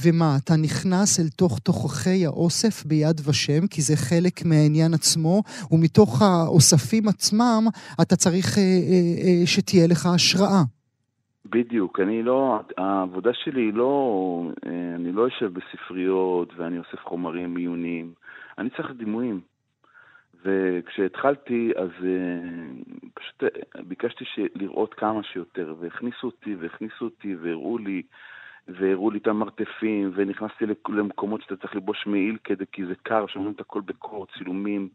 ומה, 0.01 0.37
אתה 0.43 0.55
נכנס 0.55 1.19
אל 1.19 1.27
תוך 1.35 1.59
תוככי 1.59 2.25
האוסף 2.25 2.85
ביד 2.85 3.21
ושם, 3.25 3.67
כי 3.67 3.81
זה 3.81 3.95
חלק 3.95 4.45
מהעניין 4.45 4.93
עצמו, 4.93 5.43
ומתוך 5.71 6.21
האוספים 6.21 7.07
עצמם 7.07 7.67
אתה 8.01 8.15
צריך 8.15 8.57
אה, 8.57 8.63
אה, 8.63 9.41
אה, 9.41 9.47
שתהיה 9.47 9.87
לך 9.87 10.05
השראה. 10.05 10.63
בדיוק, 11.49 11.99
אני 11.99 12.23
לא, 12.23 12.59
העבודה 12.77 13.33
שלי 13.33 13.61
היא 13.61 13.73
לא, 13.73 14.43
אה, 14.65 14.95
אני 14.95 15.11
לא 15.11 15.21
יושב 15.21 15.53
בספריות 15.53 16.53
ואני 16.55 16.79
אוסף 16.79 17.03
חומרים 17.03 17.55
עיוניים, 17.55 18.13
אני 18.57 18.69
צריך 18.69 18.91
דימויים. 18.91 19.41
וכשהתחלתי, 20.43 21.71
אז 21.75 21.89
אה, 22.05 22.39
פשוט 23.13 23.43
אה, 23.43 23.81
ביקשתי 23.83 24.25
לראות 24.55 24.93
כמה 24.93 25.23
שיותר, 25.23 25.75
והכניסו 25.79 26.27
אותי, 26.27 26.55
והכניסו 26.55 27.05
אותי, 27.05 27.35
והראו 27.35 27.77
לי, 27.77 28.01
והראו 28.67 29.11
לי 29.11 29.19
את 29.19 29.27
המרתפים, 29.27 30.11
ונכנסתי 30.15 30.65
למקומות 30.89 31.41
שאתה 31.41 31.55
צריך 31.55 31.75
ללבוש 31.75 32.07
מעיל 32.07 32.37
כדי, 32.43 32.65
כי 32.71 32.85
זה 32.85 32.93
קר, 33.03 33.27
שומעים 33.27 33.51
את 33.51 33.59
הכל 33.59 33.81
בקור, 33.81 34.27
צילומים, 34.37 34.89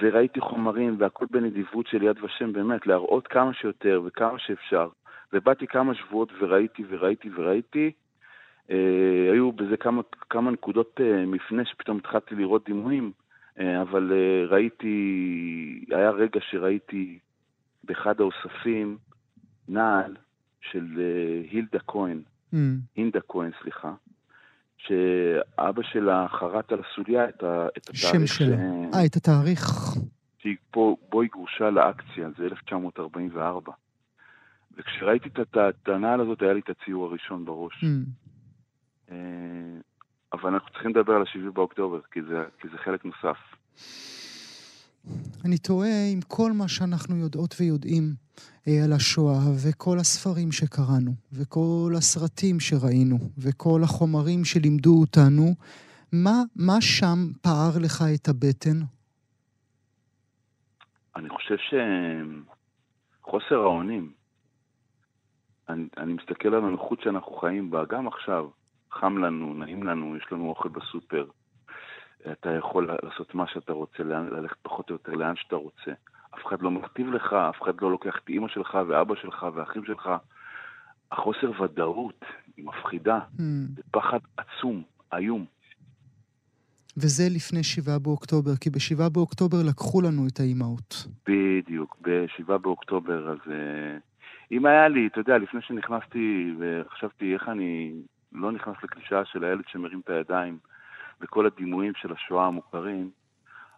וראיתי 0.00 0.40
חומרים, 0.40 0.96
והכל 0.98 1.26
בנדיבות 1.30 1.86
של 1.86 2.02
יד 2.02 2.24
ושם, 2.24 2.52
באמת, 2.52 2.86
להראות 2.86 3.26
כמה 3.26 3.54
שיותר 3.54 4.02
וכמה 4.04 4.38
שאפשר. 4.38 4.88
ובאתי 5.32 5.66
כמה 5.66 5.94
שבועות 5.94 6.32
וראיתי 6.40 6.82
וראיתי 6.88 7.28
וראיתי. 7.36 7.90
אה, 8.70 8.76
היו 9.32 9.52
בזה 9.52 9.76
כמה, 9.76 10.02
כמה 10.30 10.50
נקודות 10.50 11.00
אה, 11.00 11.26
מפנה 11.26 11.64
שפתאום 11.64 11.96
התחלתי 11.98 12.34
לראות 12.34 12.64
דימויים, 12.66 13.12
אה, 13.60 13.82
אבל 13.82 14.12
אה, 14.12 14.46
ראיתי, 14.46 14.94
היה 15.90 16.10
רגע 16.10 16.40
שראיתי 16.50 17.18
באחד 17.84 18.14
האוספים 18.20 18.98
נעל 19.68 20.16
של 20.60 20.84
אה, 20.98 21.50
הילדה 21.50 21.78
כהן, 21.86 22.22
Mm. 22.54 22.56
הינדה 22.96 23.20
כהן, 23.28 23.50
סליחה, 23.62 23.92
שאבא 24.78 25.82
שלה 25.82 26.26
חרט 26.28 26.72
על 26.72 26.78
הסוליה 26.80 27.28
את, 27.28 27.42
ה, 27.42 27.66
את 27.76 27.88
שם 27.94 28.08
התאריך 28.08 28.28
שלה. 28.34 28.56
ש- 28.56 28.94
אה, 28.94 29.06
את 29.06 29.16
התאריך. 29.16 29.66
שהיא 30.38 30.56
פה, 30.70 30.96
בו 31.08 31.20
היא 31.22 31.30
גורשה 31.32 31.70
לאקציה, 31.70 32.28
זה 32.38 32.44
1944. 32.44 33.72
וכשראיתי 34.78 35.28
את, 35.28 35.88
הנעל 35.88 36.20
הזאת, 36.20 36.42
היה 36.42 36.52
לי 36.52 36.60
את 36.60 36.70
הציור 36.70 37.06
הראשון 37.06 37.44
בראש. 37.44 37.84
Mm. 37.84 37.86
אה, 39.10 39.16
אבל 40.32 40.52
אנחנו 40.52 40.70
צריכים 40.70 40.90
לדבר 40.90 41.12
על 41.12 41.22
ה-7 41.22 41.50
באוקטובר, 41.50 42.00
כי 42.10 42.22
זה, 42.22 42.44
כי 42.60 42.68
זה 42.68 42.78
חלק 42.78 43.04
נוסף. 43.04 43.38
אני 45.44 45.58
תוהה 45.58 46.12
עם 46.12 46.20
כל 46.28 46.52
מה 46.52 46.68
שאנחנו 46.68 47.16
יודעות 47.16 47.54
ויודעים 47.60 48.14
אה, 48.68 48.84
על 48.84 48.92
השואה, 48.92 49.40
וכל 49.68 49.98
הספרים 49.98 50.52
שקראנו, 50.52 51.12
וכל 51.32 51.92
הסרטים 51.96 52.60
שראינו, 52.60 53.18
וכל 53.38 53.80
החומרים 53.84 54.44
שלימדו 54.44 55.00
אותנו, 55.00 55.54
מה, 56.12 56.42
מה 56.56 56.80
שם 56.80 57.18
פער 57.42 57.72
לך 57.82 58.02
את 58.14 58.28
הבטן? 58.28 58.78
אני 61.16 61.28
חושב 61.28 61.56
שחוסר 63.20 63.54
האונים, 63.54 64.12
אני, 65.68 65.84
אני 65.96 66.12
מסתכל 66.12 66.54
על 66.54 66.64
הנוחות 66.64 67.00
שאנחנו 67.00 67.32
חיים 67.32 67.70
בה, 67.70 67.84
גם 67.88 68.08
עכשיו, 68.08 68.48
חם 68.92 69.18
לנו, 69.18 69.54
נעים 69.54 69.82
לנו, 69.82 70.16
יש 70.16 70.24
לנו 70.32 70.48
אוכל 70.48 70.68
בסופר, 70.68 71.26
אתה 72.32 72.50
יכול 72.50 72.90
לעשות 73.02 73.34
מה 73.34 73.44
שאתה 73.48 73.72
רוצה, 73.72 74.02
ללכת 74.02 74.56
פחות 74.62 74.90
או 74.90 74.94
יותר 74.94 75.12
לאן 75.12 75.36
שאתה 75.36 75.56
רוצה. 75.56 75.90
אף 76.34 76.46
אחד 76.46 76.62
לא 76.62 76.70
מכתיב 76.70 77.06
לך, 77.08 77.32
אף 77.32 77.62
אחד 77.62 77.72
לא 77.80 77.90
לוקח 77.90 78.16
את 78.24 78.28
אימא 78.28 78.48
שלך 78.48 78.78
ואבא 78.88 79.14
שלך 79.14 79.46
ואחים 79.54 79.84
שלך. 79.84 80.10
החוסר 81.12 81.62
ודאות 81.62 82.24
היא 82.56 82.64
מפחידה, 82.64 83.18
Hmm. 83.36 83.42
זה 83.76 83.82
פחד 83.90 84.18
עצום, 84.36 84.82
איום. 85.14 85.44
וזה 86.96 87.24
לפני 87.30 87.62
שבעה 87.62 87.98
באוקטובר, 87.98 88.56
כי 88.60 88.70
בשבעה 88.70 89.08
באוקטובר 89.08 89.58
לקחו 89.68 90.00
לנו 90.00 90.26
את 90.26 90.40
האימהות. 90.40 91.06
בדיוק, 91.28 91.96
ב-7 92.00 92.58
באוקטובר, 92.58 93.30
אז 93.30 93.38
אה, 93.50 93.98
אם 94.52 94.66
היה 94.66 94.88
לי, 94.88 95.06
אתה 95.06 95.20
יודע, 95.20 95.38
לפני 95.38 95.62
שנכנסתי 95.62 96.54
וחשבתי 96.58 97.34
איך 97.34 97.48
אני 97.48 97.92
לא 98.32 98.52
נכנס 98.52 98.76
לקלישאה 98.82 99.24
של 99.24 99.44
הילד 99.44 99.64
שמרים 99.68 100.00
את 100.00 100.10
הידיים 100.10 100.58
וכל 101.20 101.46
הדימויים 101.46 101.92
של 101.94 102.12
השואה 102.12 102.46
המוכרים, 102.46 103.10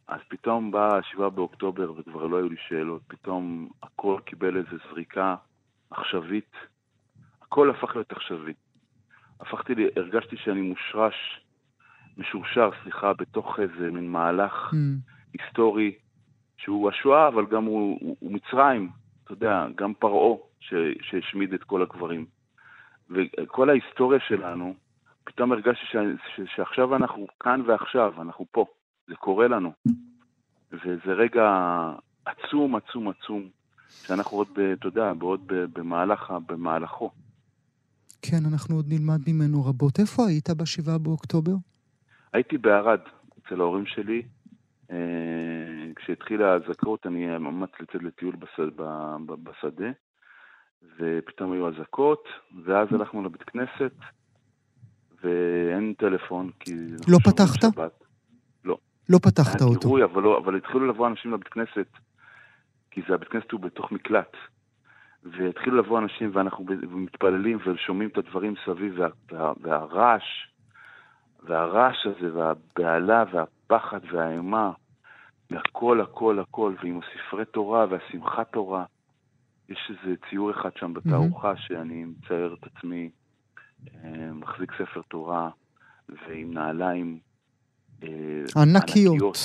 אז 0.09 0.21
פתאום 0.29 0.71
בא 0.71 1.01
7 1.03 1.29
באוקטובר 1.29 1.93
וכבר 1.97 2.27
לא 2.27 2.37
היו 2.37 2.49
לי 2.49 2.57
שאלות, 2.69 3.03
פתאום 3.07 3.69
הכל 3.83 4.19
קיבל 4.25 4.57
איזו 4.57 4.77
זריקה 4.91 5.35
עכשווית, 5.91 6.53
הכל 7.43 7.71
הפך 7.71 7.97
להיות 7.97 8.13
עכשווי. 8.13 8.53
הפכתי, 9.41 9.75
לי, 9.75 9.89
הרגשתי 9.97 10.37
שאני 10.37 10.61
מושרש, 10.61 11.41
משורשר, 12.17 12.71
סליחה, 12.83 13.13
בתוך 13.13 13.61
איזה 13.61 13.91
מין 13.91 14.13
מהלך 14.13 14.73
Hmm. 14.73 14.77
היסטורי 15.35 15.95
שהוא 16.57 16.89
השואה, 16.89 17.29
אבל 17.29 17.47
גם 17.47 17.65
הוא, 17.65 17.99
הוא, 18.01 18.17
הוא 18.21 18.33
מצרים, 18.33 18.91
אתה 19.33 19.45
יודע, 19.45 19.67
גם 19.75 19.95
פרעה 19.95 20.37
שהשמיד 21.01 21.53
את 21.53 21.65
כל 21.65 21.83
הגברים. 21.83 22.27
וכל 23.11 23.71
ההיסטוריה 23.71 24.21
שלנו, 24.29 24.75
פתאום 25.25 25.53
הרגשתי 25.53 25.87
ש, 25.87 25.97
ש, 26.37 26.41
שעכשיו 26.57 26.97
אנחנו 26.97 27.27
כאן 27.41 27.63
ועכשיו, 27.67 28.23
אנחנו 28.23 28.47
פה, 28.51 28.67
זה 29.09 29.15
קורה 29.15 29.49
לנו. 29.49 29.73
וזה 30.73 31.13
רגע 31.13 31.45
עצום, 32.25 32.77
עצום, 32.77 33.09
עצום, 33.09 33.49
שאנחנו 33.89 34.37
עוד, 34.37 34.49
אתה 34.73 34.87
יודע, 34.87 35.13
בעוד 35.13 35.41
במהלך, 35.49 36.33
במהלכו. 36.47 37.11
כן, 38.23 38.43
אנחנו 38.53 38.77
עוד 38.77 38.87
נלמד 38.89 39.21
ממנו 39.29 39.65
רבות. 39.65 39.99
איפה 40.01 40.23
היית 40.29 40.51
בשבעה 40.51 40.99
באוקטובר? 40.99 41.55
הייתי 42.33 42.59
בערד, 42.59 43.01
אצל 43.39 43.61
ההורים 43.61 43.87
שלי. 43.87 44.23
אה, 44.91 44.97
כשהתחילה 45.97 46.53
האזעקות, 46.53 47.07
אני 47.07 47.39
ממש 47.39 47.71
לצאת 47.81 48.03
לטיול 48.03 48.37
בשדה, 49.43 49.91
ופתאום 50.99 51.53
היו 51.53 51.69
אזעקות, 51.69 52.29
ואז 52.65 52.89
הלכנו 52.93 53.25
לבית 53.25 53.43
כנסת, 53.43 53.95
ואין 55.23 55.95
טלפון, 55.99 56.51
כי... 56.61 56.73
לא 57.09 57.19
פתחת? 57.25 57.61
שבת. 57.61 58.01
לא 59.11 59.19
פתחת 59.19 59.61
היה 59.61 59.69
אותו. 59.69 59.81
גירוי, 59.81 60.05
אבל, 60.05 60.23
לא, 60.23 60.39
אבל 60.39 60.57
התחילו 60.57 60.87
לבוא 60.87 61.07
אנשים 61.07 61.33
לבית 61.33 61.49
כנסת, 61.49 61.87
כי 62.91 63.01
זה 63.09 63.15
הבית 63.15 63.29
כנסת 63.29 63.51
הוא 63.51 63.61
בתוך 63.61 63.93
מקלט. 63.93 64.37
והתחילו 65.23 65.77
לבוא 65.77 65.99
אנשים 65.99 66.31
ואנחנו 66.33 66.65
מתפללים 66.91 67.59
ושומעים 67.67 68.09
את 68.09 68.19
הדברים 68.19 68.55
סביב, 68.65 68.95
וה, 68.99 69.09
וה, 69.33 69.53
והרעש, 69.61 70.23
והרעש 71.43 72.07
הזה, 72.07 72.35
והבהלה, 72.35 73.25
והפחד, 73.71 74.01
והאימה, 74.13 74.73
והכל, 75.51 76.01
הכל, 76.01 76.39
הכל, 76.39 76.75
ועם 76.83 77.01
הספרי 77.01 77.45
תורה 77.45 77.87
והשמחת 77.91 78.53
תורה. 78.53 78.85
יש 79.69 79.79
איזה 79.91 80.17
ציור 80.31 80.51
אחד 80.51 80.71
שם 80.77 80.95
בתערוכה 80.95 81.53
שאני 81.57 82.05
מצייר 82.05 82.57
את 82.61 82.67
עצמי, 82.67 83.11
אה, 84.05 84.33
מחזיק 84.33 84.73
ספר 84.73 85.01
תורה, 85.09 85.51
ועם 86.09 86.55
נעליים 86.55 87.19
אה, 88.03 88.09
ענקיות. 88.57 89.39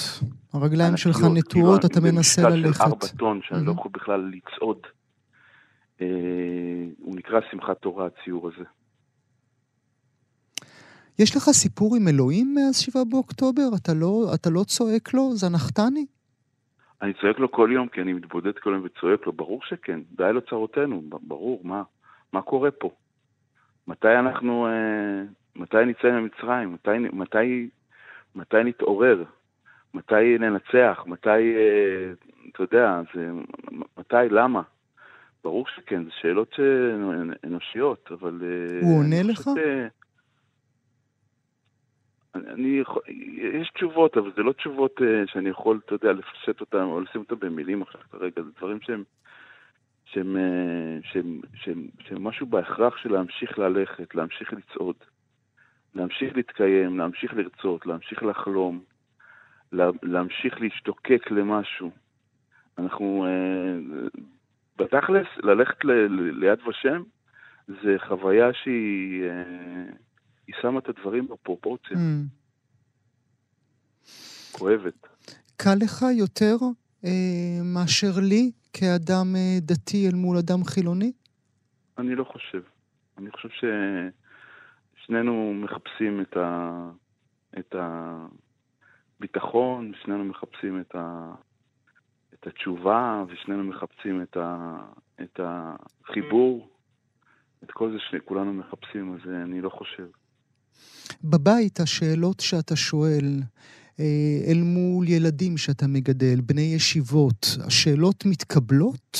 הרגליים 0.53 0.97
שלך 0.97 1.15
ענקיות, 1.15 1.37
נטועות, 1.37 1.81
כאילו, 1.81 1.91
אתה 1.91 1.99
מנסה 2.01 2.41
במשקל 2.41 2.61
של 2.61 2.67
ללכת. 2.67 2.81
ארבע 2.81 3.07
טון, 3.17 3.39
שאני 3.43 3.59
לא 3.59 3.65
מהמם. 3.65 3.79
יכול 3.79 3.91
בכלל 3.93 4.31
לצעוד. 4.33 4.77
אה, 6.01 6.07
הוא 6.99 7.15
נקרא 7.15 7.39
שמחת 7.51 7.77
תורה, 7.77 8.05
הציור 8.07 8.47
הזה. 8.47 8.65
יש 11.19 11.35
לך 11.35 11.43
סיפור 11.43 11.95
עם 11.95 12.07
אלוהים 12.07 12.55
מאז 12.55 12.79
שבעה 12.79 13.03
באוקטובר? 13.11 13.63
אתה 13.81 13.91
לא, 13.93 14.31
אתה 14.35 14.49
לא 14.49 14.63
צועק 14.63 15.13
לו? 15.13 15.31
זנחתני? 15.35 16.05
אני 17.01 17.13
צועק 17.13 17.39
לו 17.39 17.51
כל 17.51 17.69
יום, 17.73 17.87
כי 17.87 18.01
אני 18.01 18.13
מתבודד 18.13 18.59
כל 18.59 18.69
יום 18.69 18.81
וצועק 18.85 19.25
לו, 19.25 19.33
ברור 19.33 19.59
שכן, 19.63 19.99
די 20.17 20.33
לצרותינו, 20.33 21.01
ברור, 21.21 21.61
מה, 21.63 21.83
מה 22.33 22.41
קורה 22.41 22.71
פה? 22.71 22.89
מתי 23.87 24.15
אנחנו, 24.19 24.67
אה, 24.67 25.23
מתי 25.55 25.85
נצא 25.85 26.11
ממצרים? 26.11 26.73
מתי, 26.73 26.97
מתי, 27.13 27.69
מתי 28.35 28.63
נתעורר? 28.65 29.23
מתי 29.93 30.37
ננצח? 30.39 31.03
מתי, 31.07 31.29
אה, 31.29 32.13
אתה 32.51 32.63
יודע, 32.63 33.01
זה, 33.15 33.29
מתי, 33.97 34.29
למה? 34.29 34.61
ברור 35.43 35.65
שכן, 35.75 36.03
זה 36.03 36.09
שאלות 36.21 36.55
אנושיות, 37.43 38.09
אבל... 38.11 38.41
אה, 38.43 38.87
הוא 38.87 38.99
עונה 38.99 39.23
לך? 39.23 39.41
ש... 39.41 39.59
אני 42.35 42.79
יכול, 42.79 43.01
יש 43.37 43.69
תשובות, 43.69 44.17
אבל 44.17 44.31
זה 44.35 44.43
לא 44.43 44.51
תשובות 44.51 44.99
uh, 44.99 45.31
שאני 45.31 45.49
יכול, 45.49 45.79
אתה 45.85 45.95
יודע, 45.95 46.13
לפשט 46.13 46.61
אותן 46.61 46.81
או 46.81 47.01
לשים 47.01 47.21
אותן 47.21 47.47
במילים 47.47 47.81
עכשיו 47.81 48.01
כרגע, 48.11 48.41
זה 48.41 48.49
דברים 48.57 48.81
שהם, 48.81 49.03
שהם, 50.05 50.35
uh, 50.35 51.07
שהם, 51.11 51.41
שהם, 51.53 51.87
שהם 51.99 52.23
משהו 52.23 52.47
בהכרח 52.47 52.97
של 52.97 53.11
להמשיך 53.11 53.59
ללכת, 53.59 54.15
להמשיך 54.15 54.53
לצעוד, 54.53 54.95
להמשיך 55.95 56.35
להתקיים, 56.35 56.97
להמשיך 56.97 57.33
לרצות, 57.33 57.85
להמשיך 57.85 58.23
לחלום, 58.23 58.79
לה, 59.71 59.89
להמשיך 60.03 60.61
להשתוקק 60.61 61.31
למשהו. 61.31 61.91
אנחנו, 62.77 63.25
uh, 63.27 64.19
בתכלס, 64.77 65.27
ללכת 65.37 65.85
ל, 65.85 65.91
ל, 65.91 66.31
ליד 66.31 66.59
ושם, 66.67 67.03
זה 67.67 67.95
חוויה 68.07 68.53
שהיא... 68.53 69.23
היא 70.47 70.55
שמה 70.61 70.79
את 70.79 70.89
הדברים 70.89 71.27
בפרופורציה. 71.27 71.97
Mm. 71.97 71.99
כואבת. 74.57 75.07
קל 75.57 75.75
לך 75.81 76.05
יותר 76.17 76.55
אה, 77.05 77.59
מאשר 77.63 78.19
לי 78.21 78.51
כאדם 78.73 79.35
אה, 79.35 79.57
דתי 79.61 80.07
אל 80.07 80.15
מול 80.15 80.37
אדם 80.37 80.63
חילוני? 80.63 81.11
אני 81.97 82.15
לא 82.15 82.23
חושב. 82.23 82.61
אני 83.17 83.31
חושב 83.31 83.49
ששנינו 84.99 85.53
מחפשים 85.53 86.21
את, 86.21 86.37
ה... 86.37 86.89
את 87.59 87.75
הביטחון, 89.19 89.91
שנינו 90.03 90.23
מחפשים 90.23 90.81
את, 90.81 90.95
ה... 90.95 91.33
את 92.33 92.47
התשובה, 92.47 93.23
ושנינו 93.27 93.63
מחפשים 93.63 94.21
את, 94.21 94.37
ה... 94.37 94.77
את 95.21 95.39
החיבור. 95.43 96.69
את 97.63 97.71
כל 97.71 97.91
זה 97.91 97.97
שכולנו 97.99 98.53
מחפשים, 98.53 99.13
אז 99.13 99.29
אני 99.29 99.61
לא 99.61 99.69
חושב. 99.69 100.07
בבית 101.23 101.79
השאלות 101.79 102.39
שאתה 102.39 102.75
שואל 102.75 103.25
אה, 103.99 104.51
אל 104.51 104.61
מול 104.63 105.07
ילדים 105.07 105.57
שאתה 105.57 105.87
מגדל, 105.87 106.41
בני 106.45 106.73
ישיבות, 106.75 107.57
השאלות 107.67 108.23
מתקבלות? 108.25 109.17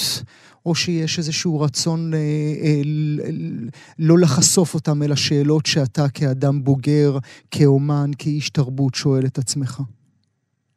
או 0.66 0.76
שיש 0.76 1.18
איזשהו 1.18 1.60
רצון 1.60 2.14
אה, 2.14 2.18
אה, 2.64 2.82
לא 4.00 4.16
לחשוף 4.22 4.74
אותם 4.74 5.04
אל 5.04 5.12
השאלות 5.12 5.66
שאתה 5.66 6.02
כאדם 6.14 6.64
בוגר, 6.64 7.12
כאומן, 7.52 8.10
כאיש 8.20 8.50
תרבות 8.50 8.96
שואל 8.96 9.22
את 9.26 9.38
עצמך? 9.38 9.82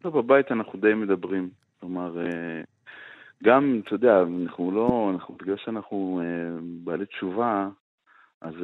לא, 0.05 0.11
בבית 0.11 0.53
אנחנו 0.53 0.81
די 0.81 0.95
מדברים. 0.95 1.49
כלומר, 1.81 2.17
גם, 3.45 3.81
אתה 3.87 3.95
יודע, 3.95 4.23
אנחנו 4.43 4.73
לא, 4.73 5.11
אנחנו, 5.15 5.35
בגלל 5.43 5.57
שאנחנו 5.65 6.21
בעלי 6.85 7.07
תשובה, 7.07 7.69
אז 8.43 8.55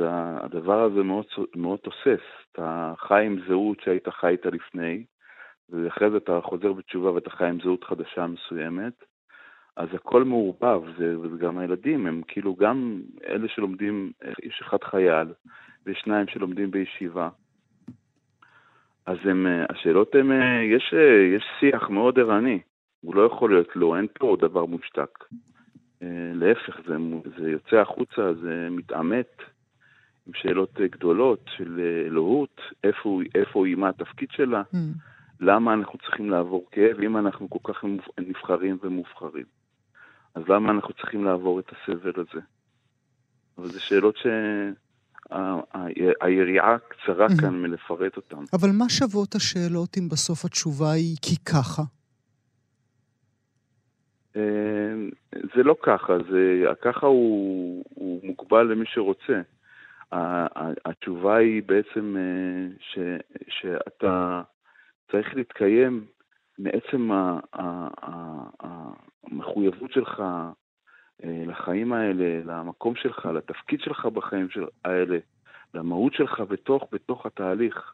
הדבר 0.41 0.83
הזה 0.83 1.03
מאוד, 1.03 1.27
מאוד 1.57 1.79
תוסס. 1.79 2.25
אתה 2.53 2.95
חי 2.99 3.27
עם 3.27 3.37
זהות 3.49 3.81
שהיית 3.81 4.09
חי 4.09 4.29
איתה 4.29 4.51
לפני, 4.51 5.05
ואחרי 5.71 6.11
זה 6.11 6.17
אתה 6.17 6.41
חוזר 6.41 6.73
בתשובה 6.73 7.13
ואתה 7.13 7.31
חי 7.31 7.49
עם 7.49 7.61
זהות 7.61 7.85
חדשה 7.85 8.27
מסוימת, 8.27 9.05
אז 9.77 9.89
הכל 9.93 10.25
מעורבב, 10.25 10.83
וגם 10.99 11.59
הילדים 11.59 12.07
הם 12.07 12.23
כאילו 12.29 12.55
גם 12.55 13.03
אלה 13.29 13.49
שלומדים, 13.49 14.13
יש 14.43 14.63
אחד 14.63 14.85
חייל 14.85 15.29
ושניים 15.87 16.27
שלומדים 16.27 16.71
בישיבה. 16.71 17.29
אז 19.07 19.19
הם, 19.25 19.47
השאלות 19.69 20.15
הן, 20.15 20.31
יש, 20.63 20.95
יש 21.37 21.45
שיח 21.61 21.91
מאוד 21.91 22.19
ערני, 22.19 22.61
הוא 23.01 23.15
לא 23.15 23.27
יכול 23.27 23.51
להיות 23.51 23.77
לא, 23.77 23.97
אין 23.97 24.07
פה 24.19 24.37
דבר 24.41 24.65
מושתק. 24.65 25.25
להפך, 26.35 26.81
זה, 26.87 26.97
זה 27.39 27.51
יוצא 27.51 27.77
החוצה, 27.77 28.35
זה 28.35 28.69
מתעמת, 28.71 29.43
עם 30.27 30.33
שאלות 30.35 30.81
אה, 30.81 30.87
גדולות 30.87 31.51
של 31.57 31.81
אה, 31.81 32.07
אלוהות, 32.07 32.61
איפה, 32.85 33.21
איפה 33.35 33.67
היא, 33.67 33.77
מה 33.77 33.89
התפקיד 33.89 34.29
שלה, 34.31 34.63
mm. 34.75 34.77
למה 35.41 35.75
אנחנו 35.75 35.99
צריכים 35.99 36.31
לעבור 36.31 36.67
כאב 36.71 37.01
אם 37.01 37.17
אנחנו 37.17 37.51
כל 37.51 37.73
כך 37.73 37.85
נבחרים 38.19 38.79
ומובחרים. 38.83 39.45
אז 40.35 40.43
למה 40.49 40.71
אנחנו 40.73 40.95
צריכים 40.95 41.25
לעבור 41.25 41.61
את 41.61 41.73
הסבל 41.73 42.13
הזה? 42.17 42.41
אבל 43.59 43.69
זה 43.69 43.81
שאלות 43.81 44.17
שהיריעה 45.31 46.77
קצרה 46.89 47.27
mm-hmm. 47.27 47.41
כאן 47.41 47.63
מלפרט 47.63 48.17
אותן. 48.17 48.45
אבל 48.53 48.69
מה 48.79 48.89
שוות 48.89 49.35
השאלות 49.35 49.99
אם 49.99 50.09
בסוף 50.09 50.45
התשובה 50.45 50.93
היא 50.93 51.17
כי 51.23 51.37
ככה? 51.37 51.83
אה, 54.37 54.43
זה 55.57 55.63
לא 55.63 55.77
ככה, 55.83 56.13
זה, 56.31 56.65
ככה 56.83 57.07
הוא, 57.07 57.85
הוא 57.95 58.21
מוגבל 58.25 58.63
למי 58.63 58.85
שרוצה. 58.87 59.41
התשובה 60.85 61.37
היא 61.37 61.63
בעצם 61.67 62.17
אה, 62.19 62.67
ש, 62.81 62.99
שאתה 63.49 64.43
צריך 65.11 65.35
להתקיים 65.35 66.07
מעצם 66.59 67.11
המחויבות 69.31 69.93
שלך 69.93 70.23
אה, 71.25 71.43
לחיים 71.47 71.93
האלה, 71.93 72.41
למקום 72.45 72.95
שלך, 72.97 73.27
לתפקיד 73.27 73.81
שלך 73.81 74.07
בחיים 74.07 74.49
האלה, 74.85 75.19
למהות 75.75 76.15
שלך 76.15 76.41
בתוך, 76.41 76.89
בתוך 76.93 77.27
התהליך. 77.27 77.93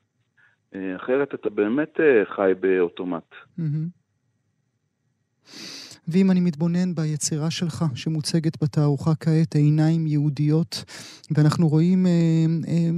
אה, 0.75 0.97
אחרת 0.97 1.35
אתה 1.35 1.51
באמת 1.51 2.01
חי 2.25 2.53
באוטומט. 2.61 3.35
Mm-hmm. 3.59 4.01
ואם 6.13 6.31
אני 6.31 6.41
מתבונן 6.41 6.95
ביצירה 6.95 7.51
שלך, 7.51 7.85
שמוצגת 7.95 8.63
בתערוכה 8.63 9.11
כעת, 9.21 9.55
עיניים 9.55 10.07
יהודיות, 10.07 10.85
ואנחנו 11.35 11.69
רואים 11.69 12.07
אה, 12.07 12.11
אה, 12.69 12.91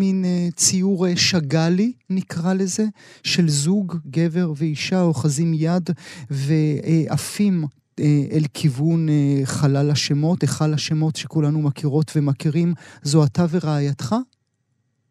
מין 0.00 0.24
אה, 0.24 0.50
ציור 0.50 1.06
אה, 1.06 1.16
שגאלי, 1.16 1.92
נקרא 2.10 2.52
לזה, 2.54 2.82
של 3.24 3.46
זוג, 3.46 3.92
גבר 4.06 4.48
ואישה, 4.58 5.00
אוחזים 5.02 5.52
יד 5.54 5.90
ועפים 6.30 7.54
אה, 8.00 8.36
אל 8.36 8.46
כיוון 8.54 9.08
אה, 9.08 9.40
חלל 9.44 9.90
השמות, 9.92 10.38
היכל 10.42 10.70
השמות 10.74 11.16
שכולנו 11.16 11.58
מכירות 11.68 12.08
ומכירים, 12.16 12.68
זו 13.02 13.18
אתה 13.24 13.42
ורעייתך? 13.52 14.14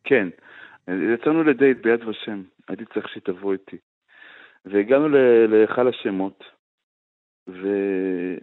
כן. 0.04 0.28
יצאנו 0.88 1.44
לדייט 1.44 1.78
ביד 1.84 2.04
ושם, 2.04 2.42
הייתי 2.68 2.84
צריך 2.94 3.10
שתבוא 3.14 3.54
איתי. 3.54 3.78
והגענו 4.66 5.08
להיכל 5.48 5.88
השמות, 5.88 6.44
ותראה, 7.48 8.42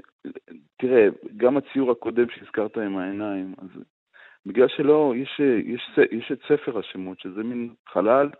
גם 1.37 1.57
הציור 1.57 1.91
הקודם 1.91 2.27
שהזכרת 2.35 2.77
עם 2.77 2.99
העיניים, 2.99 3.55
אז 3.59 3.69
בגלל 4.47 4.69
שלא, 4.69 5.15
יש, 5.17 5.41
יש, 5.65 5.99
יש 6.12 6.33
את 6.33 6.38
ספר 6.49 6.79
השמות, 6.79 7.21
שזה 7.21 7.43
מין 7.43 7.75
חלל 7.88 8.31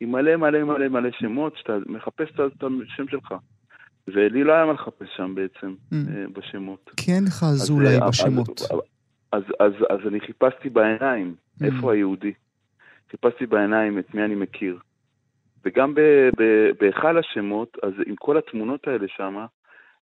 עם 0.00 0.12
מלא 0.12 0.36
מלא 0.36 0.64
מלא 0.64 0.88
מלא 0.88 1.10
שמות, 1.10 1.56
שאתה 1.56 1.78
מחפש 1.86 2.28
את 2.34 2.40
השם 2.84 3.08
שלך. 3.08 3.34
ולי 4.08 4.44
לא 4.44 4.52
היה 4.52 4.66
מה 4.66 4.72
לחפש 4.72 5.08
שם 5.16 5.34
בעצם, 5.34 5.74
mm. 5.74 5.94
אה, 5.94 6.24
בשמות. 6.32 6.90
כי 6.96 7.12
אין 7.12 7.24
לך 7.24 7.42
אזולאי 7.42 7.98
אה, 8.02 8.08
בשמות. 8.08 8.60
אז, 8.60 8.78
אז, 9.32 9.42
אז, 9.60 9.72
אז 9.90 9.98
אני 10.06 10.20
חיפשתי 10.20 10.68
בעיניים, 10.68 11.34
mm. 11.34 11.64
איפה 11.64 11.92
היהודי. 11.92 12.32
חיפשתי 13.10 13.46
בעיניים 13.46 13.98
את 13.98 14.14
מי 14.14 14.24
אני 14.24 14.34
מכיר. 14.34 14.78
וגם 15.64 15.94
בהיכל 16.80 17.18
השמות, 17.18 17.76
אז 17.82 17.92
עם 18.06 18.16
כל 18.16 18.38
התמונות 18.38 18.88
האלה 18.88 19.06
שם, 19.08 19.44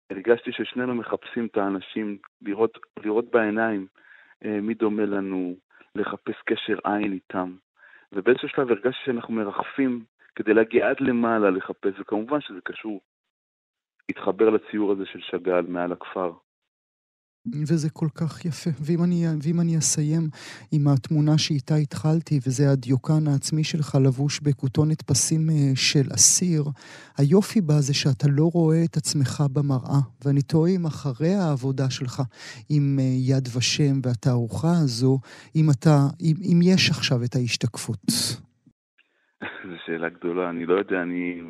הרגשתי 0.09 0.51
ששנינו 0.51 0.95
מחפשים 0.95 1.45
את 1.45 1.57
האנשים, 1.57 2.17
לראות, 2.41 2.77
לראות 3.03 3.31
בעיניים 3.31 3.87
אה, 4.45 4.61
מי 4.61 4.73
דומה 4.73 5.05
לנו, 5.05 5.55
לחפש 5.95 6.35
קשר 6.45 6.77
עין 6.83 7.13
איתם. 7.13 7.55
ובאיזשהו 8.11 8.49
שלב 8.49 8.71
הרגשתי 8.71 9.01
שאנחנו 9.05 9.33
מרחפים 9.33 10.03
כדי 10.35 10.53
להגיע 10.53 10.89
עד 10.89 10.99
למעלה 10.99 11.49
לחפש, 11.49 11.99
וכמובן 11.99 12.41
שזה 12.41 12.61
קשור, 12.63 13.01
התחבר 14.09 14.49
לציור 14.49 14.91
הזה 14.91 15.05
של 15.05 15.19
שאגאל 15.21 15.65
מעל 15.67 15.91
הכפר. 15.91 16.31
וזה 17.51 17.89
כל 17.89 18.08
כך 18.15 18.45
יפה. 18.45 18.69
ואם 18.79 19.03
אני, 19.03 19.25
ואם 19.43 19.62
אני 19.62 19.77
אסיים 19.77 20.29
עם 20.71 20.88
התמונה 20.88 21.38
שאיתה 21.38 21.75
התחלתי, 21.75 22.39
וזה 22.47 22.71
הדיוקן 22.71 23.27
העצמי 23.27 23.63
שלך 23.63 23.97
לבוש 24.06 24.39
בכותונת 24.39 25.01
פסים 25.01 25.49
אה, 25.49 25.71
של 25.75 26.08
אסיר, 26.15 26.63
היופי 27.17 27.62
בה 27.62 27.73
זה 27.73 27.93
שאתה 27.93 28.27
לא 28.29 28.49
רואה 28.53 28.84
את 28.86 28.97
עצמך 28.97 29.43
במראה. 29.53 30.01
ואני 30.25 30.41
תוהה 30.41 30.71
אם 30.71 30.86
אחרי 30.86 31.34
העבודה 31.34 31.89
שלך 31.89 32.21
עם 32.69 32.99
אה, 32.99 33.03
יד 33.03 33.47
ושם 33.58 33.95
והתערוכה 34.03 34.73
הזו, 34.84 35.19
אם 35.56 35.65
אתה, 35.69 35.97
אם, 36.21 36.36
אם 36.51 36.60
יש 36.63 36.89
עכשיו 36.89 37.23
את 37.23 37.36
ההשתקפות. 37.36 38.06
זו 39.67 39.75
שאלה 39.86 40.10
גדולה, 40.10 40.49
אני 40.49 40.65
לא 40.65 40.73
יודע, 40.73 41.01
אני... 41.01 41.41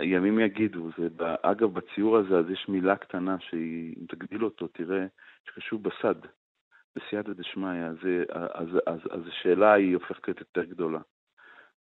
ימים 0.00 0.38
יגידו, 0.38 0.90
זה, 0.98 1.08
אגב, 1.42 1.74
בציור 1.74 2.16
הזה 2.16 2.38
אז 2.38 2.50
יש 2.50 2.68
מילה 2.68 2.96
קטנה 2.96 3.36
שהיא, 3.40 3.94
אם 4.00 4.06
תגדיל 4.06 4.44
אותו, 4.44 4.66
תראה, 4.66 5.06
שחשוב 5.48 5.82
בסד, 5.82 6.14
בסייעתא 6.96 7.32
דשמיא, 7.32 7.84
אז, 7.84 7.96
אז, 8.54 8.68
אז, 8.86 9.00
אז 9.10 9.20
השאלה 9.28 9.72
היא 9.72 9.94
הופכת 9.94 10.28
להיות 10.28 10.40
יותר 10.40 10.64
גדולה. 10.64 11.00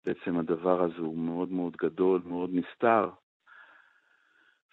בעצם 0.06 0.38
הדבר 0.38 0.82
הזה 0.82 0.98
הוא 0.98 1.18
מאוד 1.18 1.52
מאוד 1.52 1.78
גדול, 1.82 2.22
מאוד 2.26 2.50
נסתר, 2.54 3.10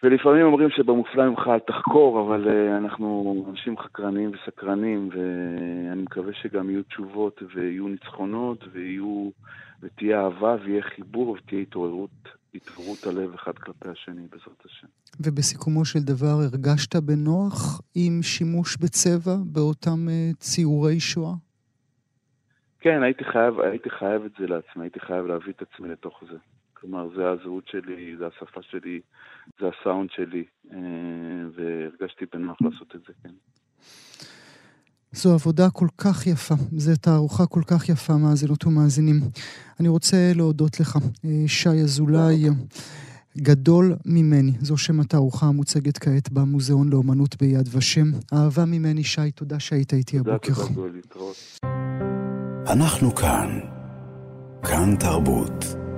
ולפעמים 0.03 0.45
אומרים 0.45 0.69
שבמופלא 0.69 1.29
ממך 1.29 1.47
אל 1.47 1.59
תחקור, 1.59 2.21
אבל 2.21 2.47
uh, 2.47 2.77
אנחנו 2.77 3.45
אנשים 3.49 3.77
חקרנים 3.77 4.31
וסקרנים, 4.33 5.09
ואני 5.11 6.01
מקווה 6.01 6.33
שגם 6.33 6.69
יהיו 6.69 6.83
תשובות 6.83 7.43
ויהיו 7.55 7.87
ניצחונות, 7.87 8.63
ויהיו, 8.71 9.29
ותהיה 9.81 10.21
אהבה 10.21 10.55
ויהיה 10.63 10.81
חיבור 10.81 11.29
ותהיה 11.29 11.61
התעוררות, 11.61 12.38
התעוררות 12.55 13.03
הלב 13.07 13.33
אחד 13.33 13.57
כלפי 13.57 13.89
השני, 13.89 14.27
בעזרת 14.29 14.65
השם. 14.65 14.87
ובסיכומו 15.19 15.85
של 15.85 15.99
דבר 15.99 16.37
הרגשת 16.43 16.95
בנוח 16.95 17.81
עם 17.95 18.19
שימוש 18.21 18.77
בצבע 18.77 19.35
באותם 19.45 20.07
uh, 20.07 20.37
ציורי 20.37 20.99
שואה? 20.99 21.33
כן, 22.79 23.03
הייתי 23.03 23.23
חייב, 23.23 23.59
הייתי 23.59 23.89
חייב 23.89 24.25
את 24.25 24.31
זה 24.39 24.47
לעצמי, 24.47 24.83
הייתי 24.83 24.99
חייב 24.99 25.25
להביא 25.25 25.53
את 25.53 25.61
עצמי 25.61 25.89
לתוך 25.89 26.23
זה. 26.31 26.37
כלומר, 26.73 27.09
זה 27.15 27.29
הזהות 27.29 27.67
שלי, 27.67 28.15
זה 28.17 28.27
השפה 28.27 28.61
שלי, 28.61 29.01
זה 29.59 29.65
הסאונד 29.67 30.11
שלי, 30.11 30.43
אה, 30.71 30.77
והרגשתי 31.55 32.25
בנוח 32.33 32.57
לעשות 32.61 32.95
את 32.95 33.01
זה, 33.07 33.13
כן. 33.23 33.33
זו 35.13 35.33
עבודה 35.33 35.69
כל 35.69 35.87
כך 35.97 36.27
יפה, 36.27 36.55
זו 36.77 36.91
תערוכה 37.01 37.45
כל 37.45 37.61
כך 37.67 37.89
יפה, 37.89 38.17
מאזינות 38.17 38.65
ומאזינים. 38.65 39.21
אני 39.79 39.87
רוצה 39.87 40.31
להודות 40.35 40.79
לך, 40.79 40.97
אה, 41.25 41.43
שי 41.47 41.69
אזולאי. 41.69 42.45
גדול 43.37 43.95
ממני, 44.05 44.53
זו 44.61 44.77
שם 44.77 44.99
התערוכה 44.99 45.45
המוצגת 45.45 45.97
כעת 45.97 46.31
במוזיאון 46.31 46.89
לאומנות 46.89 47.41
ביד 47.41 47.69
ושם. 47.71 48.11
אהבה 48.33 48.65
ממני, 48.65 49.03
שי, 49.03 49.31
תודה 49.31 49.59
שהיית 49.59 49.93
איתי 49.93 50.19
הבוקר. 50.19 50.53
תודה, 50.53 50.67
תודה, 50.73 50.87
להתראות. 50.93 51.35
אנחנו 52.67 53.15
כאן. 53.15 53.59
כאן 54.63 54.95
תרבות. 54.99 55.88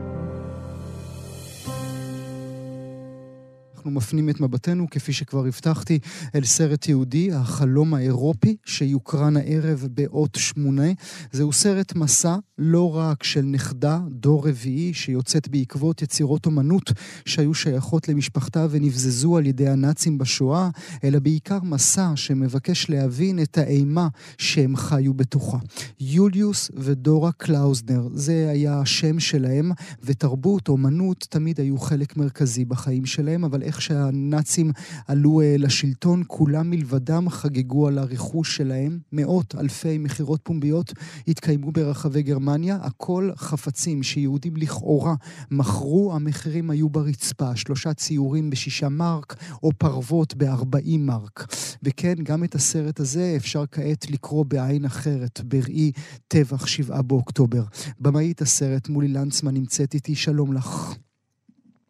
אנחנו 3.81 3.91
מפנים 3.91 4.29
את 4.29 4.39
מבטנו, 4.39 4.87
כפי 4.91 5.13
שכבר 5.13 5.45
הבטחתי, 5.45 5.99
אל 6.35 6.43
סרט 6.43 6.87
יהודי, 6.87 7.31
החלום 7.33 7.93
האירופי, 7.93 8.55
שיוקרן 8.65 9.37
הערב 9.37 9.87
באות 9.91 10.37
שמונה. 10.39 10.87
זהו 11.31 11.53
סרט 11.53 11.95
מסע 11.95 12.35
לא 12.57 12.97
רק 12.97 13.23
של 13.23 13.41
נכדה, 13.41 13.99
דור 14.09 14.47
רביעי, 14.47 14.93
שיוצאת 14.93 15.47
בעקבות 15.47 16.01
יצירות 16.01 16.45
אומנות 16.45 16.91
שהיו 17.25 17.53
שייכות 17.53 18.09
למשפחתה 18.09 18.67
ונבזזו 18.69 19.37
על 19.37 19.45
ידי 19.45 19.67
הנאצים 19.67 20.17
בשואה, 20.17 20.69
אלא 21.03 21.19
בעיקר 21.19 21.59
מסע 21.63 22.11
שמבקש 22.15 22.89
להבין 22.89 23.41
את 23.41 23.57
האימה 23.57 24.07
שהם 24.37 24.75
חיו 24.75 25.13
בתוכה. 25.13 25.57
יוליוס 25.99 26.71
ודורה 26.75 27.31
קלאוזנר, 27.31 28.07
זה 28.13 28.49
היה 28.51 28.79
השם 28.79 29.19
שלהם, 29.19 29.71
ותרבות, 30.03 30.67
אומנות, 30.67 31.27
תמיד 31.29 31.59
היו 31.59 31.77
חלק 31.77 32.17
מרכזי 32.17 32.65
בחיים 32.65 33.05
שלהם, 33.05 33.43
אבל 33.43 33.63
איך 33.71 33.81
שהנאצים 33.81 34.71
עלו 35.07 35.41
אה, 35.41 35.55
לשלטון, 35.57 36.23
כולם 36.27 36.69
מלבדם 36.69 37.29
חגגו 37.29 37.87
על 37.87 37.97
הרכוש 37.97 38.57
שלהם. 38.57 38.99
מאות 39.11 39.55
אלפי 39.55 39.97
מכירות 39.97 40.39
פומביות 40.43 40.93
התקיימו 41.27 41.71
ברחבי 41.71 42.21
גרמניה, 42.21 42.77
הכל 42.81 43.29
חפצים 43.35 44.03
שיהודים 44.03 44.57
לכאורה 44.57 45.15
מכרו, 45.51 46.13
המחירים 46.15 46.69
היו 46.69 46.89
ברצפה. 46.89 47.55
שלושה 47.55 47.93
ציורים 47.93 48.49
בשישה 48.49 48.89
מרק, 48.89 49.35
או 49.63 49.71
פרוות 49.77 50.35
בארבעים 50.35 51.05
מרק. 51.05 51.53
וכן, 51.83 52.15
גם 52.23 52.43
את 52.43 52.55
הסרט 52.55 52.99
הזה 52.99 53.33
אפשר 53.37 53.63
כעת 53.71 54.11
לקרוא 54.11 54.45
בעין 54.45 54.85
אחרת, 54.85 55.41
בראי 55.43 55.91
טבח 56.27 56.65
שבעה 56.65 57.01
באוקטובר. 57.01 57.63
במאית 57.99 58.41
הסרט 58.41 58.89
מולי 58.89 59.07
לנצמן 59.07 59.53
נמצאת 59.53 59.93
איתי, 59.93 60.15
שלום 60.15 60.53
לך. 60.53 60.95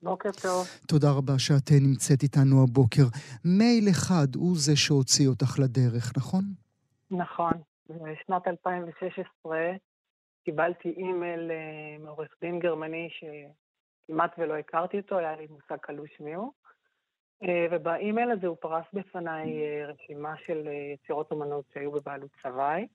בוקר 0.04 0.30
טוב. 0.42 0.68
תודה 0.88 1.08
רבה 1.18 1.34
שאת 1.38 1.72
נמצאת 1.82 2.24
איתנו 2.24 2.64
הבוקר. 2.64 3.04
מייל 3.46 3.90
אחד 3.92 4.36
הוא 4.36 4.56
זה 4.56 4.76
שהוציא 4.76 5.28
אותך 5.28 5.60
לדרך, 5.60 6.14
נכון? 6.18 6.44
נכון. 7.12 7.54
בשנת 7.90 8.48
2016 8.48 9.58
קיבלתי 10.46 10.90
אימייל 10.90 11.52
אה, 11.52 12.04
מעורך 12.04 12.30
דין 12.42 12.60
גרמני 12.60 13.10
שכמעט 13.12 14.32
ולא 14.38 14.58
הכרתי 14.58 14.98
אותו, 14.98 15.18
היה 15.18 15.36
לי 15.36 15.48
מושג 15.50 15.78
קלוש 15.82 16.20
מיהו. 16.20 16.52
אה, 17.44 17.66
ובאימייל 17.72 18.32
הזה 18.32 18.48
הוא 18.48 18.58
פרס 18.60 18.86
בפניי 18.94 19.48
אה, 19.62 19.86
רשימה 19.88 20.34
של 20.46 20.68
יצירות 20.94 21.32
אמנות 21.32 21.66
שהיו 21.74 21.92
בבעלות 21.92 22.32
סבי. 22.44 22.88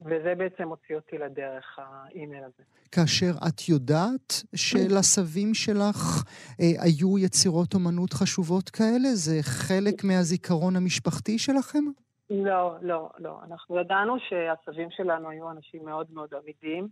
וזה 0.00 0.34
בעצם 0.38 0.68
הוציא 0.68 0.96
אותי 0.96 1.18
לדרך, 1.18 1.78
האימייל 1.78 2.44
הזה. 2.44 2.62
כאשר 2.92 3.30
את 3.48 3.68
יודעת 3.68 4.32
שלסבים 4.54 5.54
שלך 5.54 6.24
אה, 6.60 6.82
היו 6.82 7.18
יצירות 7.18 7.74
אומנות 7.74 8.12
חשובות 8.12 8.70
כאלה? 8.70 9.08
זה 9.14 9.38
חלק 9.42 10.04
מהזיכרון 10.04 10.76
המשפחתי 10.76 11.38
שלכם? 11.38 11.84
לא, 12.30 12.76
לא, 12.82 13.10
לא. 13.18 13.38
אנחנו 13.44 13.80
ידענו 13.80 14.16
שהסבים 14.28 14.88
שלנו 14.90 15.30
היו 15.30 15.50
אנשים 15.50 15.84
מאוד 15.84 16.06
מאוד 16.10 16.28
עמידים. 16.34 16.88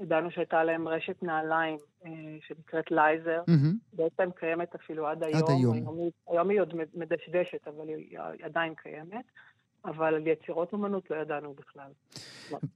ידענו 0.00 0.30
שהייתה 0.30 0.64
להם 0.64 0.88
רשת 0.88 1.22
נעליים 1.22 1.76
אה, 2.06 2.10
שנקראת 2.46 2.90
לייזר. 2.90 3.42
Mm-hmm. 3.46 3.74
בעצם 3.92 4.30
קיימת 4.30 4.74
אפילו 4.74 5.06
עד 5.06 5.22
היום. 5.22 5.36
עד 5.36 5.50
היום. 5.50 5.74
היום, 5.74 6.10
היום 6.28 6.50
היא 6.50 6.60
עוד 6.60 6.74
מדשדשת, 6.94 7.68
אבל 7.68 7.88
היא 7.88 8.18
עדיין 8.42 8.74
קיימת. 8.74 9.24
אבל 9.84 10.14
על 10.14 10.26
יצירות 10.26 10.72
אומנות 10.72 11.10
לא 11.10 11.16
ידענו 11.16 11.54
בכלל. 11.54 11.90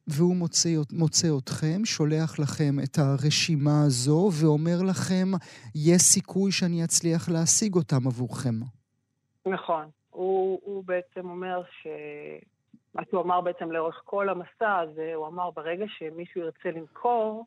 והוא 0.07 0.37
מוצא, 0.37 0.69
מוצא 0.93 1.29
אתכם, 1.39 1.85
שולח 1.85 2.39
לכם 2.39 2.75
את 2.85 2.99
הרשימה 2.99 3.83
הזו 3.87 4.31
ואומר 4.41 4.83
לכם, 4.91 5.27
יש 5.75 6.03
סיכוי 6.03 6.53
שאני 6.53 6.85
אצליח 6.85 7.29
להשיג 7.29 7.75
אותם 7.75 8.07
עבורכם. 8.07 8.55
נכון. 9.47 9.85
הוא, 10.11 10.61
הוא 10.65 10.85
בעצם 10.85 11.31
אומר 11.31 11.63
ש... 11.83 11.87
מה 12.95 13.03
שהוא 13.11 13.23
אמר 13.23 13.41
בעצם 13.41 13.73
לאורך 13.73 14.01
כל 14.05 14.29
המסע 14.29 14.79
הזה, 14.79 15.13
הוא 15.15 15.27
אמר 15.27 15.51
ברגע 15.51 15.85
שמישהו 15.89 16.41
ירצה 16.41 16.71
למכור 16.71 17.47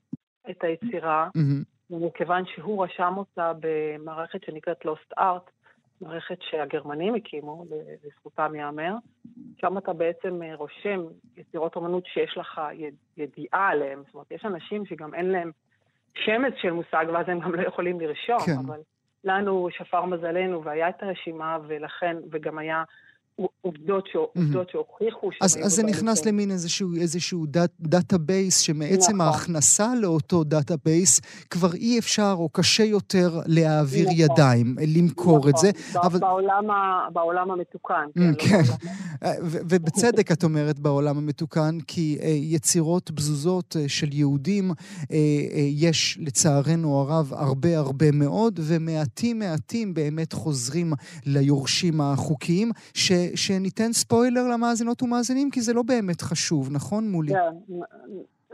את 0.49 0.63
היצירה, 0.63 1.29
mm-hmm. 1.37 1.93
ומכיוון 1.93 2.43
שהוא 2.45 2.83
רשם 2.83 3.13
אותה 3.17 3.51
במערכת 3.59 4.43
שנקראת 4.43 4.81
Lost 4.85 5.19
Art, 5.19 5.51
מערכת 6.01 6.37
שהגרמנים 6.41 7.15
הקימו, 7.15 7.65
לזכותם 8.03 8.55
ייאמר, 8.55 8.93
שם 9.61 9.77
אתה 9.77 9.93
בעצם 9.93 10.43
אה, 10.43 10.55
רושם 10.55 11.03
יצירות 11.37 11.75
אומנות 11.75 12.05
שיש 12.05 12.37
לך 12.37 12.61
ידיעה 13.17 13.69
עליהן. 13.69 13.99
זאת 14.05 14.13
אומרת, 14.13 14.31
יש 14.31 14.45
אנשים 14.45 14.85
שגם 14.85 15.13
אין 15.13 15.31
להם 15.31 15.51
שמץ 16.15 16.53
של 16.61 16.71
מושג, 16.71 17.05
ואז 17.13 17.29
הם 17.29 17.39
גם 17.39 17.55
לא 17.55 17.61
יכולים 17.61 17.99
לרשום, 17.99 18.39
כן. 18.45 18.51
אבל 18.67 18.79
לנו 19.23 19.67
שפר 19.71 20.05
מזלנו, 20.05 20.63
והיה 20.63 20.89
את 20.89 21.03
הרשימה, 21.03 21.57
ולכן, 21.67 22.17
וגם 22.31 22.57
היה 22.57 22.83
עובדות, 23.61 24.07
ש... 24.07 24.15
עובדות 24.15 24.69
שהוכיחו 24.69 25.29
אז, 25.41 25.57
אז 25.65 25.71
זה 25.71 25.83
נכנס 25.83 26.25
למין 26.25 26.51
איזשהו, 26.51 26.95
איזשהו 26.95 27.45
data, 27.45 27.71
database, 27.79 28.59
שמעצם 28.59 29.15
נכון. 29.15 29.21
ההכנסה 29.21 29.95
לאותו 29.95 30.43
database 30.43 31.21
כבר 31.49 31.73
אי 31.73 31.99
אפשר 31.99 32.35
או 32.37 32.49
קשה 32.49 32.83
יותר 32.83 33.39
להעביר 33.45 34.05
נכון. 34.05 34.19
ידיים, 34.19 34.75
למכור 34.95 35.37
נכון. 35.37 35.49
את 35.49 35.57
זה. 35.57 35.71
אבל... 35.95 36.19
בעולם, 36.19 36.69
ה... 36.69 37.07
בעולם 37.13 37.51
המתוקן. 37.51 38.05
כן. 38.13 38.21
לא 38.21 38.33
כן. 38.37 38.61
לא 39.21 39.29
ובצדק 39.41 40.31
את 40.31 40.43
אומרת 40.43 40.79
בעולם 40.79 41.17
המתוקן, 41.17 41.77
כי 41.87 42.17
אה, 42.21 42.27
יצירות 42.27 43.11
בזוזות 43.11 43.75
אה, 43.79 43.89
של 43.89 44.13
יהודים 44.13 44.71
אה, 45.11 45.17
יש 45.55 46.17
לצערנו 46.21 46.99
הרב 46.99 47.33
הרבה 47.33 47.77
הרבה 47.77 48.11
מאוד, 48.11 48.59
ומעטים 48.63 49.39
מעטים 49.39 49.93
באמת 49.93 50.33
חוזרים 50.33 50.93
ליורשים 51.25 52.01
החוקיים. 52.01 52.71
ש... 52.93 53.11
שניתן 53.35 53.93
ספוילר 53.93 54.47
למאזינות 54.47 55.03
ומאזינים, 55.03 55.51
כי 55.51 55.61
זה 55.61 55.73
לא 55.73 55.83
באמת 55.83 56.21
חשוב, 56.21 56.71
נכון, 56.71 57.09
מולי? 57.09 57.33
כן, 57.33 57.73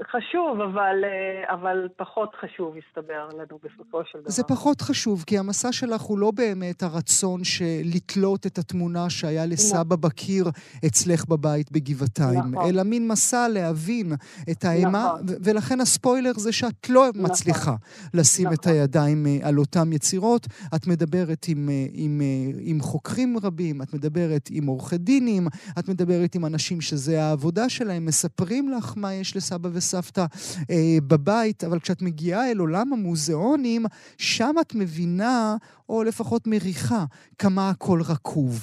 חשוב, 0.09 0.61
אבל, 0.61 1.03
אה, 1.03 1.53
אבל 1.53 1.87
פחות 1.97 2.29
חשוב, 2.41 2.75
הסתבר 2.77 3.27
לנו 3.33 3.59
בסופו 3.63 4.01
של 4.05 4.19
דבר. 4.19 4.29
זה 4.29 4.43
פחות 4.43 4.81
חשוב, 4.81 5.23
כי 5.27 5.37
המסע 5.37 5.71
שלך 5.71 6.01
הוא 6.01 6.19
לא 6.19 6.31
באמת 6.31 6.83
הרצון 6.83 7.41
לתלות 7.83 8.45
את 8.45 8.57
התמונה 8.57 9.09
שהיה 9.09 9.45
לסבא 9.45 9.79
נכון. 9.79 10.01
בקיר 10.01 10.45
אצלך 10.85 11.25
בבית 11.25 11.71
בגבעתיים, 11.71 12.51
נכון. 12.51 12.69
אלא 12.69 12.83
מין 12.83 13.07
מסע 13.07 13.47
להבין 13.47 14.13
את 14.51 14.65
האימה, 14.65 15.11
נכון. 15.13 15.35
ולכן 15.43 15.81
הספוילר 15.81 16.31
זה 16.33 16.51
שאת 16.51 16.89
לא 16.89 17.09
נכון. 17.09 17.21
מצליחה 17.21 17.75
לשים 18.13 18.45
נכון. 18.45 18.57
את 18.59 18.67
הידיים 18.67 19.27
אה, 19.27 19.47
על 19.47 19.57
אותן 19.57 19.93
יצירות. 19.93 20.47
את 20.75 20.87
מדברת 20.87 21.45
עם, 21.47 21.69
אה, 21.69 21.85
עם, 21.93 22.21
עם 22.59 22.81
חוקרים 22.81 23.37
רבים, 23.43 23.81
את 23.81 23.93
מדברת 23.93 24.49
עם 24.51 24.67
עורכי 24.67 24.97
דינים, 24.97 25.47
את 25.79 25.89
מדברת 25.89 26.35
עם 26.35 26.45
אנשים 26.45 26.81
שזה 26.81 27.23
העבודה 27.23 27.69
שלהם, 27.69 28.05
מספרים 28.05 28.69
לך 28.69 28.93
מה 28.97 29.13
יש 29.13 29.35
לסבא 29.35 29.69
וסבא. 29.73 29.90
סבתא 29.91 30.25
אה, 30.71 30.97
בבית, 31.09 31.63
אבל 31.63 31.79
כשאת 31.79 32.01
מגיעה 32.01 32.51
אל 32.51 32.57
עולם 32.57 32.93
המוזיאונים, 32.93 33.81
שם 34.17 34.53
את 34.61 34.71
מבינה, 34.75 35.55
או 35.89 36.03
לפחות 36.03 36.41
מריחה, 36.47 37.03
כמה 37.41 37.69
הכל 37.69 37.99
רקוב. 38.13 38.53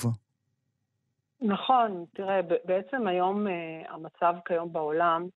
נכון, 1.40 2.04
תראה, 2.14 2.40
בעצם 2.64 3.06
היום, 3.06 3.46
אה, 3.46 3.52
המצב 3.88 4.34
כיום 4.44 4.72
בעולם, 4.72 5.28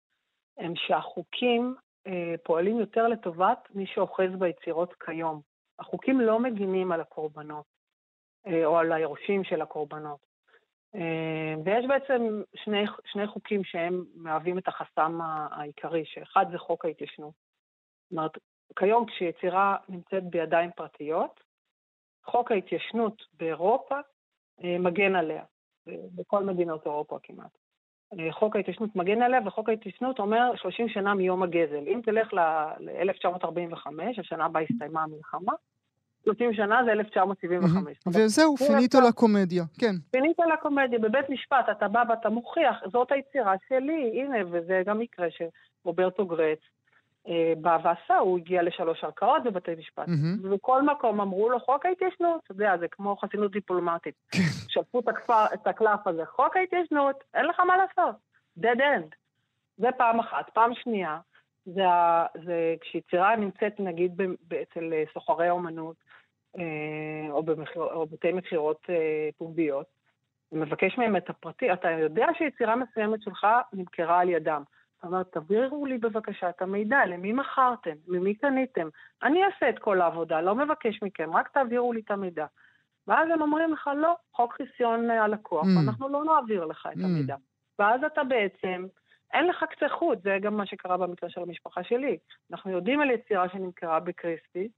הם 0.57 0.73
שהחוקים 0.75 1.75
אה, 2.07 2.35
פועלים 2.43 2.79
יותר 2.79 3.07
לטובת 3.07 3.67
מי 3.75 3.85
שאוחז 3.93 4.29
ביצירות 4.39 4.93
כיום. 5.05 5.41
החוקים 5.79 6.21
לא 6.21 6.39
מגינים 6.39 6.91
על 6.91 7.01
הקורבנות, 7.01 7.65
אה, 8.47 8.65
או 8.65 8.77
על 8.77 8.91
היורשים 8.91 9.43
של 9.43 9.61
הקורבנות. 9.61 10.30
ויש 11.65 11.85
בעצם 11.87 12.41
שני, 12.55 12.83
שני 13.05 13.27
חוקים 13.27 13.63
שהם 13.63 14.05
מהווים 14.15 14.57
את 14.57 14.67
החסם 14.67 15.19
העיקרי, 15.51 16.05
שאחד 16.05 16.45
זה 16.51 16.57
חוק 16.57 16.85
ההתיישנות. 16.85 17.33
זאת 18.09 18.17
אומרת, 18.17 18.31
כיום 18.79 19.05
כשיצירה 19.05 19.75
נמצאת 19.89 20.23
בידיים 20.23 20.71
פרטיות, 20.75 21.43
חוק 22.25 22.51
ההתיישנות 22.51 23.21
באירופה 23.33 23.95
מגן 24.59 25.15
עליה. 25.15 25.43
בכל 25.87 26.43
מדינות 26.43 26.85
אירופה 26.85 27.17
כמעט. 27.23 27.57
אה, 28.19 28.31
חוק 28.31 28.55
ההתיישנות 28.55 28.95
מגן 28.95 29.21
עליה, 29.21 29.39
וחוק 29.45 29.69
ההתיישנות 29.69 30.19
אומר 30.19 30.51
30 30.55 30.89
שנה 30.89 31.13
מיום 31.13 31.43
הגזל. 31.43 31.87
אם 31.87 32.01
תלך 32.03 32.33
ל-1945, 32.33 34.19
השנה 34.19 34.49
בה 34.49 34.59
הסתיימה 34.59 35.03
המלחמה, 35.03 35.53
30 36.24 36.53
שנה 36.53 36.82
זה 36.86 36.91
1975. 36.91 37.97
וזהו, 38.07 38.57
finito 38.57 39.01
la 39.01 39.13
commedia, 39.13 39.63
כן. 39.80 39.95
finito 40.11 40.43
la 40.43 40.54
commedia, 40.54 40.99
בבית 40.99 41.30
משפט 41.30 41.65
אתה 41.72 41.88
בא 41.88 42.03
ואתה 42.09 42.30
מוכיח, 42.30 42.76
זאת 42.91 43.11
היצירה 43.11 43.53
שלי, 43.69 44.22
הנה, 44.22 44.38
וזה 44.51 44.82
גם 44.86 44.99
מקרה 44.99 45.28
שרוברטו 45.30 46.26
גרץ 46.26 46.59
אה, 47.28 47.53
בא 47.57 47.78
ועשה, 47.84 48.17
הוא 48.17 48.38
הגיע 48.38 48.63
לשלוש 48.63 49.03
ערכאות 49.03 49.43
בבתי 49.43 49.72
משפט. 49.80 50.05
ובכל 50.41 50.82
מקום 50.82 51.22
אמרו 51.22 51.49
לו, 51.49 51.59
חוק 51.59 51.86
ההתיישנות, 51.86 52.41
אתה 52.43 52.51
יודע, 52.51 52.78
זה 52.80 52.88
כמו 52.88 53.15
חסינות 53.15 53.51
דיפלומטית. 53.51 54.15
כן. 54.32 54.39
שלפו 54.67 54.99
את, 54.99 55.07
הכפר, 55.07 55.45
את 55.53 55.67
הקלף 55.67 56.07
הזה, 56.07 56.26
חוק 56.26 56.57
ההתיישנות, 56.57 57.15
אין 57.34 57.45
לך 57.45 57.59
מה 57.59 57.78
לעשות. 57.78 58.15
dead 58.59 58.80
end. 58.80 59.15
זה 59.78 59.88
פעם 59.97 60.19
אחת. 60.19 60.49
פעם 60.53 60.72
שנייה, 60.76 61.19
זה, 61.65 61.84
זה 62.45 62.76
כשיצירה 62.82 63.36
נמצאת 63.36 63.80
נגיד 63.80 64.22
אצל 64.61 64.93
אה, 64.93 65.03
סוחרי 65.13 65.49
אומנות, 65.49 65.95
או, 67.29 67.43
במחיר, 67.43 67.81
או 67.81 68.05
בתי 68.05 68.31
מכירות 68.31 68.85
פומביות, 69.37 69.85
ומבקש 70.51 70.97
מהם 70.97 71.15
את 71.15 71.29
הפרטי, 71.29 71.73
אתה 71.73 71.91
יודע 71.91 72.27
שיצירה 72.37 72.75
מסוימת 72.75 73.21
שלך 73.21 73.47
נמכרה 73.73 74.19
על 74.19 74.29
ידם. 74.29 74.63
זאת 74.95 75.03
אומרת, 75.03 75.27
תעבירו 75.31 75.85
לי 75.85 75.97
בבקשה 75.97 76.49
את 76.49 76.61
המידע, 76.61 77.05
למי 77.05 77.33
מכרתם, 77.33 77.95
ממי 78.07 78.35
קניתם. 78.35 78.87
אני 79.23 79.43
אעשה 79.43 79.69
את 79.69 79.79
כל 79.79 80.01
העבודה, 80.01 80.41
לא 80.41 80.55
מבקש 80.55 81.03
מכם, 81.03 81.35
רק 81.35 81.47
תעבירו 81.47 81.93
לי 81.93 82.01
את 82.05 82.11
המידע. 82.11 82.45
ואז 83.07 83.29
הם 83.33 83.41
אומרים 83.41 83.73
לך, 83.73 83.89
לא, 83.97 84.15
חוק 84.33 84.53
חיסיון 84.53 85.09
הלקוח, 85.09 85.63
mm. 85.63 85.85
אנחנו 85.85 86.09
לא 86.09 86.23
נעביר 86.23 86.65
לך 86.65 86.89
את 86.91 86.97
mm. 86.97 87.05
המידע. 87.05 87.35
ואז 87.79 88.03
אתה 88.03 88.23
בעצם, 88.23 88.85
אין 89.33 89.47
לך 89.47 89.65
קצה 89.69 89.89
חוט, 89.89 90.23
זה 90.23 90.37
גם 90.41 90.57
מה 90.57 90.65
שקרה 90.65 90.97
במקרה 90.97 91.29
של 91.29 91.41
המשפחה 91.41 91.83
שלי. 91.83 92.17
אנחנו 92.51 92.71
יודעים 92.71 93.01
על 93.01 93.11
יצירה 93.11 93.49
שנמכרה 93.49 93.99
בקריסטי, 93.99 94.69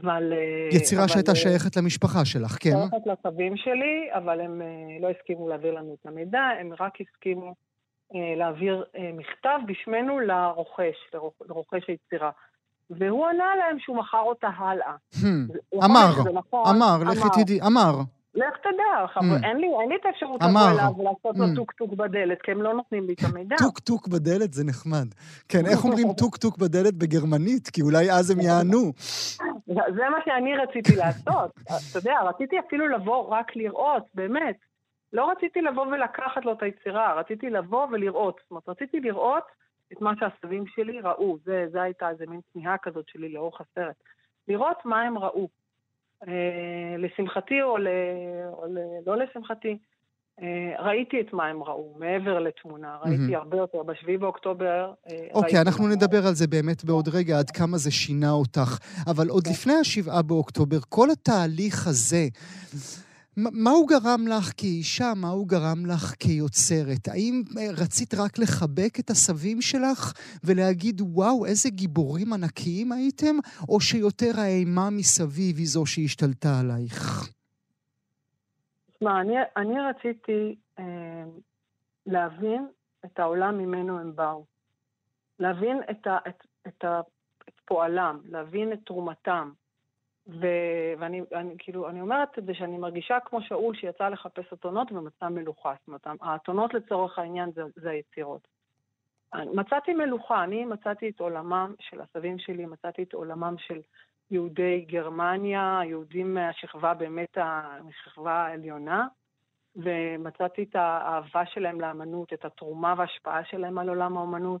אבל... 0.00 0.32
אה, 0.32 0.76
יצירה 0.76 1.02
אבל, 1.02 1.12
שהייתה 1.12 1.30
אה, 1.30 1.36
שייכת 1.36 1.76
למשפחה 1.76 2.24
שלך, 2.24 2.56
כן? 2.60 2.70
שייכת 2.70 3.06
לסבים 3.06 3.56
שלי, 3.56 4.08
אבל 4.14 4.40
הם 4.40 4.62
אה, 4.62 4.66
לא 5.00 5.08
הסכימו 5.10 5.48
להעביר 5.48 5.74
לנו 5.74 5.96
את 6.00 6.06
המידע, 6.06 6.42
הם 6.60 6.70
רק 6.80 6.92
הסכימו 7.00 7.54
להעביר 8.36 8.84
מכתב 9.14 9.58
בשמנו 9.66 10.20
לרוכש, 10.20 10.96
לרוכש 11.48 11.88
היצירה. 11.88 12.30
והוא 12.90 13.26
ענה 13.26 13.44
להם 13.58 13.76
שהוא 13.78 13.96
מכר 13.96 14.20
אותה 14.20 14.48
הלאה. 14.56 14.94
Hmm. 15.14 15.84
אמר, 15.84 16.10
נכון, 16.34 16.76
אמר, 16.76 16.98
לכי 17.10 17.42
תדעי, 17.42 17.60
אמר. 17.66 18.00
לך 18.34 18.56
תדע, 18.60 19.20
hmm. 19.20 19.44
אין 19.44 19.56
לי 19.88 19.96
את 20.00 20.06
האפשרות 20.06 20.40
לבוא 20.42 20.70
אליו 20.70 20.92
ולעשות 20.98 21.36
לו 21.36 21.44
hmm. 21.44 21.56
טוק-טוק 21.56 21.92
בדלת, 21.92 22.42
כי 22.42 22.50
הם 22.50 22.62
לא 22.62 22.74
נותנים 22.74 23.06
לי 23.06 23.12
את 23.12 23.24
המידע. 23.24 23.56
טוק-טוק 23.58 24.08
בדלת 24.08 24.52
זה 24.52 24.64
נחמד. 24.64 25.06
כן, 25.48 25.66
איך 25.66 25.84
אומרים 25.84 26.12
טוק-טוק 26.12 26.58
בדלת 26.58 26.94
בגרמנית? 26.94 27.68
כי 27.68 27.82
אולי 27.82 28.12
אז 28.12 28.30
הם 28.30 28.40
יענו. 28.40 28.92
זה 29.66 30.08
מה 30.08 30.18
שאני 30.24 30.56
רציתי 30.56 30.96
לעשות. 30.96 31.50
אתה 31.62 31.98
יודע, 31.98 32.20
רציתי 32.22 32.58
אפילו 32.58 32.88
לבוא 32.88 33.28
רק 33.28 33.56
לראות, 33.56 34.06
באמת. 34.14 34.56
לא 35.12 35.30
רציתי 35.30 35.62
לבוא 35.62 35.86
ולקחת 35.86 36.44
לו 36.44 36.52
את 36.52 36.62
היצירה, 36.62 37.14
רציתי 37.14 37.50
לבוא 37.50 37.86
ולראות. 37.90 38.40
זאת 38.42 38.50
אומרת, 38.50 38.68
רציתי 38.68 39.00
לראות 39.00 39.44
את 39.92 40.00
מה 40.00 40.12
שהסבים 40.20 40.66
שלי 40.66 41.00
ראו. 41.00 41.38
זה, 41.44 41.66
זה 41.70 41.82
הייתה 41.82 42.10
איזה 42.10 42.24
מין 42.26 42.40
תמיהה 42.52 42.78
כזאת 42.78 43.08
שלי 43.08 43.28
לאורך 43.28 43.60
הסרט. 43.60 43.96
לראות 44.48 44.84
מה 44.84 45.02
הם 45.02 45.18
ראו. 45.18 45.48
אה, 46.28 46.96
לשמחתי 46.98 47.62
או, 47.62 47.78
ל, 47.78 47.88
או 48.52 48.66
ל, 48.66 48.78
לא 49.06 49.16
לשמחתי, 49.16 49.78
ראיתי 50.78 51.20
את 51.20 51.32
מה 51.32 51.46
הם 51.46 51.62
ראו, 51.62 51.94
מעבר 51.98 52.38
לתמונה, 52.38 52.96
ראיתי 53.04 53.34
mm-hmm. 53.34 53.38
הרבה 53.38 53.56
יותר. 53.56 53.82
בשביעי 53.82 54.18
באוקטובר... 54.18 54.92
אה, 55.10 55.26
אוקיי, 55.34 55.58
okay, 55.58 55.62
אנחנו 55.62 55.88
נדבר 55.88 56.26
על 56.26 56.34
זה 56.34 56.46
באמת 56.46 56.84
בעוד 56.84 57.08
רגע, 57.08 57.38
עד 57.38 57.50
כמה 57.50 57.78
זה 57.78 57.90
שינה 57.90 58.30
אותך. 58.30 58.78
אבל 59.06 59.28
עוד 59.28 59.42
okay. 59.42 59.46
כן. 59.46 59.52
לפני 59.52 59.72
השבעה 59.72 60.22
באוקטובר, 60.22 60.78
כל 60.88 61.10
התהליך 61.10 61.86
הזה... 61.86 62.28
מה 63.36 63.70
הוא 63.70 63.88
גרם 63.88 64.26
לך 64.28 64.52
כאישה? 64.56 65.12
מה 65.16 65.28
הוא 65.28 65.48
גרם 65.48 65.86
לך 65.86 66.14
כיוצרת? 66.18 67.08
האם 67.08 67.42
אה, 67.58 67.66
רצית 67.70 68.14
רק 68.14 68.38
לחבק 68.38 69.00
את 69.00 69.10
הסבים 69.10 69.60
שלך 69.60 70.12
ולהגיד, 70.44 71.00
וואו, 71.04 71.46
איזה 71.46 71.70
גיבורים 71.70 72.32
ענקיים 72.32 72.92
הייתם? 72.92 73.36
או 73.68 73.80
שיותר 73.80 74.40
האימה 74.40 74.90
מסביב 74.90 75.58
היא 75.58 75.66
זו 75.66 75.86
שהשתלטה 75.86 76.60
עלייך? 76.60 77.28
תשמע, 79.02 79.20
אני, 79.20 79.34
אני 79.56 79.80
רציתי 79.80 80.56
אה, 80.78 81.24
להבין 82.06 82.68
את 83.04 83.18
העולם 83.18 83.58
ממנו 83.58 83.98
הם 83.98 84.16
באו. 84.16 84.44
להבין 85.38 85.80
את, 85.90 86.06
ה, 86.06 86.18
את, 86.28 86.46
את, 86.66 86.84
ה, 86.84 87.00
את 87.48 87.60
פועלם, 87.64 88.20
להבין 88.24 88.72
את 88.72 88.78
תרומתם. 88.86 89.52
ו- 90.26 90.92
ואני 90.98 91.22
אני, 91.34 91.54
כאילו, 91.58 91.88
אני 91.88 92.00
אומרת 92.00 92.38
את 92.38 92.46
זה 92.46 92.54
שאני 92.54 92.78
מרגישה 92.78 93.18
כמו 93.24 93.42
שאול 93.42 93.74
שיצא 93.76 94.08
לחפש 94.08 94.52
אתונות 94.52 94.92
ומצא 94.92 95.28
מלוכה. 95.28 95.74
זאת 95.78 95.86
אומרת, 95.86 96.06
האתונות 96.20 96.74
לצורך 96.74 97.18
העניין 97.18 97.52
זה, 97.52 97.62
זה 97.76 97.90
היצירות. 97.90 98.48
מצאתי 99.34 99.94
מלוכה, 99.94 100.44
אני 100.44 100.64
מצאתי 100.64 101.08
את 101.08 101.20
עולמם 101.20 101.74
של 101.80 102.00
הסבים 102.00 102.38
שלי, 102.38 102.66
מצאתי 102.66 103.02
את 103.02 103.12
עולמם 103.12 103.54
של 103.58 103.80
יהודי 104.32 104.84
גרמניה, 104.88 105.80
יהודים 105.84 106.34
מהשכבה 106.34 106.94
באמת, 106.94 107.38
השכבה 107.38 108.32
העליונה, 108.32 109.06
ומצאתי 109.76 110.62
את 110.62 110.76
האהבה 110.76 111.46
שלהם 111.46 111.80
לאמנות, 111.80 112.32
את 112.32 112.44
התרומה 112.44 112.94
וההשפעה 112.98 113.44
שלהם 113.44 113.78
על 113.78 113.88
עולם 113.88 114.18
האמנות. 114.18 114.60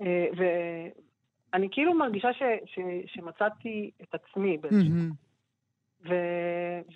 אה, 0.00 0.88
אני 1.54 1.68
כאילו 1.70 1.94
מרגישה 1.94 2.32
ש, 2.32 2.42
ש, 2.64 2.78
שמצאתי 3.06 3.90
את 4.02 4.14
עצמי 4.14 4.58
באיזשהו... 4.58 4.92
ו, 6.08 6.14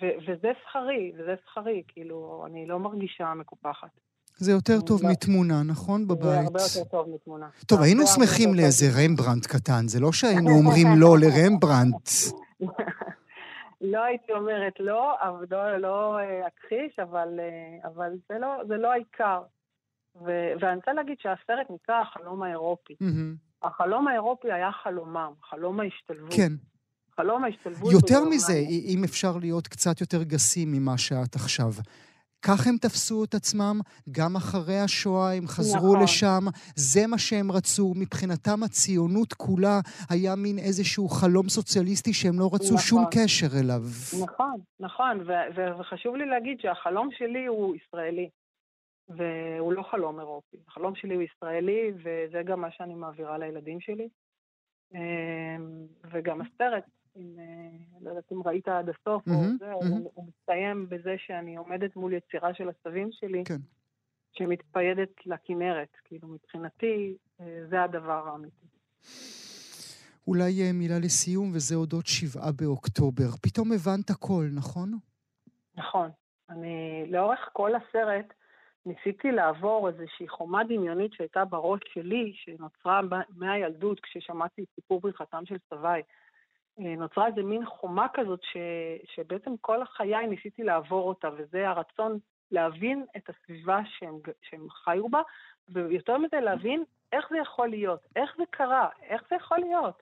ו, 0.01 0.05
וזה 0.27 0.51
שכרי, 0.63 1.11
וזה 1.17 1.35
שכרי, 1.45 1.83
כאילו, 1.87 2.43
אני 2.47 2.65
לא 2.65 2.79
מרגישה 2.79 3.33
מקופחת. 3.33 3.89
זה 4.37 4.51
יותר 4.51 4.81
טוב. 4.81 5.01
מתמונה, 5.05 5.63
נכון? 5.63 6.07
בבית. 6.07 6.21
זה 6.21 6.39
הרבה 6.39 6.59
יותר 6.61 6.89
טוב 6.89 7.09
מתמונה. 7.15 7.49
טוב, 7.65 7.81
היינו 7.81 8.07
שמחים 8.07 8.53
לאיזה 8.55 8.85
רמברנדט 8.97 9.45
קטן, 9.45 9.87
זה 9.87 9.99
לא 9.99 10.11
שהיינו 10.11 10.49
אומרים 10.59 10.87
לא 10.97 11.17
לרמברנדט. 11.17 12.09
לא 13.81 14.03
הייתי 14.03 14.31
אומרת 14.31 14.73
לא, 14.79 15.15
אבל 15.21 15.45
לא, 15.51 15.77
לא 15.77 16.19
אה, 16.19 16.47
אכחיש, 16.47 16.99
אבל, 16.99 17.39
אה, 17.39 17.89
אבל 17.89 18.11
זה, 18.29 18.35
לא, 18.39 18.77
לא 18.77 18.91
העיקר. 18.91 19.41
ואני 20.21 20.75
רוצה 20.75 20.93
להגיד 20.93 21.17
שהסרט 21.19 21.67
נקרא 21.69 22.01
החלום 22.01 22.43
האירופי. 22.43 22.95
החלום 23.63 24.07
האירופי 24.07 24.51
היה 24.51 24.69
חלומם, 24.83 25.31
חלום 25.49 25.79
ההשתלבות. 25.79 26.33
כן. 26.33 26.53
חלום 27.15 27.43
ההשתלבות... 27.43 27.91
יותר 27.91 28.23
מזה, 28.29 28.53
אם 28.69 29.03
אפשר 29.03 29.37
להיות 29.37 29.67
קצת 29.67 30.01
יותר 30.01 30.23
גסים 30.23 30.71
ממה 30.71 30.97
שאת 30.97 31.35
עכשיו. 31.35 31.71
כך 32.41 32.67
הם 32.67 32.77
תפסו 32.77 33.23
את 33.23 33.33
עצמם, 33.33 33.79
גם 34.11 34.35
אחרי 34.35 34.79
השואה 34.79 35.33
הם 35.33 35.47
חזרו 35.47 35.93
נכון. 35.93 36.03
לשם, 36.03 36.43
זה 36.75 37.07
מה 37.07 37.17
שהם 37.17 37.51
רצו. 37.51 37.93
מבחינתם 37.95 38.63
הציונות 38.65 39.33
כולה 39.33 39.79
היה 40.09 40.35
מין 40.35 40.57
איזשהו 40.59 41.09
חלום 41.09 41.49
סוציאליסטי 41.49 42.13
שהם 42.13 42.39
לא 42.39 42.49
רצו 42.53 42.73
נכון. 42.73 42.77
שום 42.77 43.03
קשר 43.11 43.47
אליו. 43.59 43.81
נכון, 44.23 44.57
נכון, 44.79 45.15
וחשוב 45.79 46.15
לי 46.15 46.25
להגיד 46.25 46.59
שהחלום 46.61 47.09
שלי 47.11 47.45
הוא 47.45 47.75
ישראלי. 47.75 48.29
והוא 49.09 49.73
לא 49.73 49.83
חלום 49.91 50.19
אירופי. 50.19 50.57
החלום 50.67 50.95
שלי 50.95 51.15
הוא 51.15 51.23
ישראלי, 51.23 51.91
וזה 51.97 52.41
גם 52.45 52.61
מה 52.61 52.71
שאני 52.71 52.93
מעבירה 52.93 53.37
לילדים 53.37 53.79
שלי. 53.81 54.07
אמ, 54.93 55.87
וגם 56.11 56.41
הסרט, 56.41 56.83
אם, 57.17 57.39
אה, 57.39 57.99
לא 58.01 58.09
יודעת 58.09 58.31
אם 58.31 58.41
ראית 58.45 58.67
עד 58.67 58.89
הסוף, 58.89 59.27
mm-hmm, 59.27 59.31
או 59.31 59.57
זה, 59.59 59.71
mm-hmm. 59.71 59.85
הוא, 59.85 60.11
הוא 60.13 60.25
מסתיים 60.27 60.89
בזה 60.89 61.15
שאני 61.17 61.55
עומדת 61.55 61.95
מול 61.95 62.13
יצירה 62.13 62.53
של 62.53 62.69
הסבים 62.69 63.09
שלי, 63.11 63.43
כן. 63.45 63.59
שמתפיידת 64.31 65.25
לכנרת. 65.25 65.97
כאילו, 66.03 66.27
מבחינתי, 66.27 67.17
אה, 67.41 67.65
זה 67.69 67.83
הדבר 67.83 68.27
האמיתי. 68.27 68.67
אולי 70.27 70.61
אה, 70.61 70.71
מילה 70.73 70.99
לסיום, 70.99 71.51
וזה 71.55 71.75
אודות 71.75 72.05
שבעה 72.05 72.51
באוקטובר. 72.51 73.29
פתאום 73.41 73.71
הבנת 73.71 74.09
הכל, 74.09 74.45
נכון? 74.55 74.91
נכון. 75.75 76.09
אני, 76.49 77.05
לאורך 77.09 77.49
כל 77.53 77.71
הסרט, 77.75 78.33
ניסיתי 78.85 79.31
לעבור 79.31 79.87
איזושהי 79.87 80.27
חומה 80.27 80.63
דמיונית 80.63 81.13
שהייתה 81.13 81.45
בראש 81.45 81.79
שלי, 81.93 82.33
שנוצרה 82.35 83.01
מהילדות 83.29 83.99
כששמעתי 83.99 84.63
את 84.63 84.67
סיפור 84.75 85.01
בריחתם 85.01 85.45
של 85.45 85.57
סביי. 85.69 86.01
אה, 86.79 86.95
נוצרה 86.95 87.27
איזה 87.27 87.43
מין 87.43 87.65
חומה 87.65 88.07
כזאת 88.13 88.39
ש, 88.43 88.57
שבעצם 89.15 89.51
כל 89.61 89.85
חיי 89.85 90.27
ניסיתי 90.27 90.63
לעבור 90.63 91.07
אותה, 91.07 91.29
וזה 91.37 91.69
הרצון 91.69 92.19
להבין 92.51 93.05
את 93.17 93.29
הסביבה 93.29 93.79
שהם, 93.85 94.19
שהם 94.49 94.69
חיו 94.69 95.09
בה, 95.09 95.21
ויותר 95.69 96.17
מזה 96.17 96.39
להבין 96.39 96.83
איך 97.11 97.25
זה 97.29 97.37
יכול 97.37 97.67
להיות, 97.67 97.99
איך 98.15 98.35
זה 98.37 98.43
קרה, 98.49 98.89
איך 99.01 99.23
זה 99.29 99.35
יכול 99.35 99.59
להיות. 99.59 100.01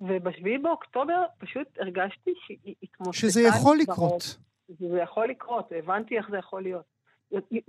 ובשביעי 0.00 0.58
באוקטובר 0.58 1.24
פשוט 1.38 1.68
הרגשתי 1.78 2.30
שהיא 2.46 2.74
התמוססה. 2.82 3.20
שזה 3.20 3.40
יכול 3.40 3.76
לקרות. 3.78 4.36
זה 4.68 4.98
יכול 5.02 5.28
לקרות, 5.28 5.72
הבנתי 5.78 6.18
איך 6.18 6.30
זה 6.30 6.38
יכול 6.38 6.62
להיות. 6.62 6.84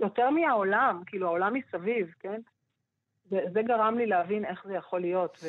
יותר 0.00 0.30
מהעולם, 0.30 1.02
כאילו 1.06 1.26
העולם 1.26 1.54
מסביב, 1.54 2.12
כן? 2.20 2.40
זה, 3.30 3.40
זה 3.52 3.62
גרם 3.62 3.98
לי 3.98 4.06
להבין 4.06 4.44
איך 4.44 4.64
זה 4.66 4.74
יכול 4.74 5.00
להיות. 5.00 5.38
ו... 5.42 5.46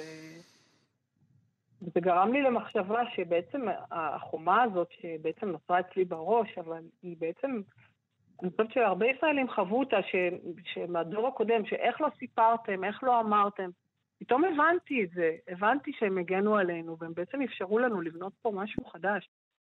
וזה 1.83 1.99
גרם 1.99 2.33
לי 2.33 2.41
למחשבה 2.41 3.01
שבעצם 3.15 3.61
החומה 3.91 4.63
הזאת, 4.63 4.87
שבעצם 4.91 5.49
נוצרה 5.49 5.79
אצלי 5.79 6.05
בראש, 6.05 6.57
אבל 6.57 6.83
היא 7.03 7.15
בעצם, 7.19 7.61
אני 8.43 8.49
חושבת 8.51 8.71
שהרבה 8.71 9.05
ישראלים 9.07 9.49
חוו 9.49 9.79
אותה, 9.79 10.01
ש, 10.01 10.15
שמהדור 10.63 11.27
הקודם, 11.27 11.65
שאיך 11.65 12.01
לא 12.01 12.07
סיפרתם, 12.19 12.83
איך 12.83 13.03
לא 13.03 13.19
אמרתם, 13.19 13.69
פתאום 14.19 14.43
הבנתי 14.43 15.03
את 15.03 15.09
זה, 15.09 15.35
הבנתי 15.47 15.91
שהם 15.93 16.17
הגנו 16.17 16.57
עלינו, 16.57 16.97
והם 16.99 17.13
בעצם 17.13 17.41
אפשרו 17.41 17.79
לנו 17.79 18.01
לבנות 18.01 18.33
פה 18.41 18.51
משהו 18.53 18.85
חדש. 18.85 19.29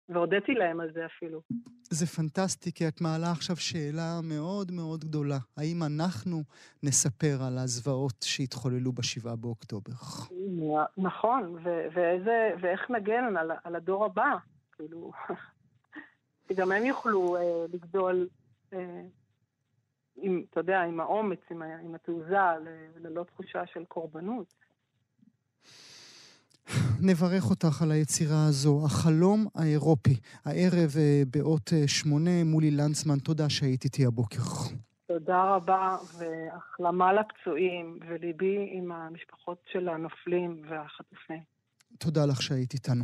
והודיתי 0.09 0.53
להם 0.53 0.79
על 0.79 0.91
זה 0.93 1.05
אפילו. 1.05 1.41
זה 1.89 2.05
פנטסטי, 2.05 2.71
כי 2.71 2.87
את 2.87 3.01
מעלה 3.01 3.31
עכשיו 3.31 3.55
שאלה 3.55 4.19
מאוד 4.23 4.71
מאוד 4.71 5.03
גדולה. 5.03 5.37
האם 5.57 5.83
אנחנו 5.83 6.43
נספר 6.83 7.43
על 7.47 7.57
הזוועות 7.57 8.15
שהתחוללו 8.23 8.91
בשבעה 8.91 9.35
באוקטובר? 9.35 9.93
נכון, 10.97 11.55
ואיזה, 11.93 12.49
ואיך 12.61 12.89
נגן 12.89 13.37
על, 13.37 13.51
על 13.63 13.75
הדור 13.75 14.05
הבא, 14.05 14.35
כאילו, 14.71 15.11
שגם 16.47 16.71
הם 16.71 16.85
יוכלו 16.85 17.35
אה, 17.35 17.65
לגדול, 17.73 18.27
אה, 18.73 19.01
עם, 20.15 20.43
אתה 20.49 20.59
יודע, 20.59 20.81
עם 20.81 20.99
האומץ, 20.99 21.39
עם, 21.49 21.61
עם 21.61 21.95
התעוזה, 21.95 22.37
ללא 22.95 23.23
תחושה 23.23 23.65
של 23.65 23.85
קורבנות. 23.85 24.53
נברך 27.01 27.49
אותך 27.49 27.81
על 27.81 27.91
היצירה 27.91 28.45
הזו, 28.47 28.85
החלום 28.85 29.45
האירופי, 29.55 30.15
הערב 30.45 30.91
אה, 30.97 31.23
באות 31.33 31.73
אה, 31.73 31.87
שמונה, 31.87 32.43
מולי 32.43 32.71
לנצמן, 32.71 33.19
תודה 33.19 33.49
שהיית 33.49 33.83
איתי 33.83 34.05
הבוקר. 34.05 34.41
תודה 35.07 35.43
רבה, 35.43 35.97
והחלמה 36.17 37.13
לפצועים, 37.13 37.99
וליבי 38.09 38.69
עם 38.71 38.91
המשפחות 38.91 39.57
של 39.71 39.89
הנופלים 39.89 40.61
והחטופים. 40.69 41.43
תודה 41.97 42.25
לך 42.25 42.41
שהיית 42.41 42.73
איתנו. 42.73 43.03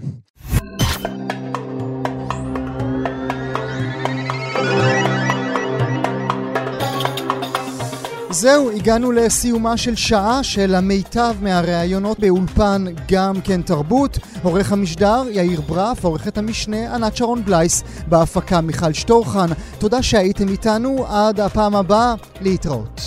זהו, 8.35 8.71
הגענו 8.71 9.11
לסיומה 9.11 9.77
של 9.77 9.95
שעה 9.95 10.43
של 10.43 10.75
המיטב 10.75 11.35
מהראיונות 11.41 12.19
באולפן 12.19 12.85
גם 13.11 13.41
כן 13.43 13.61
תרבות. 13.61 14.17
עורך 14.43 14.71
המשדר 14.71 15.23
יאיר 15.31 15.61
ברף, 15.61 16.03
עורכת 16.03 16.37
המשנה 16.37 16.95
ענת 16.95 17.17
שרון 17.17 17.45
בלייס, 17.45 17.83
בהפקה 18.07 18.61
מיכל 18.61 18.93
שטורחן. 18.93 19.47
תודה 19.77 20.03
שהייתם 20.03 20.49
איתנו, 20.49 21.05
עד 21.07 21.39
הפעם 21.39 21.75
הבאה, 21.75 22.13
להתראות. 22.41 23.01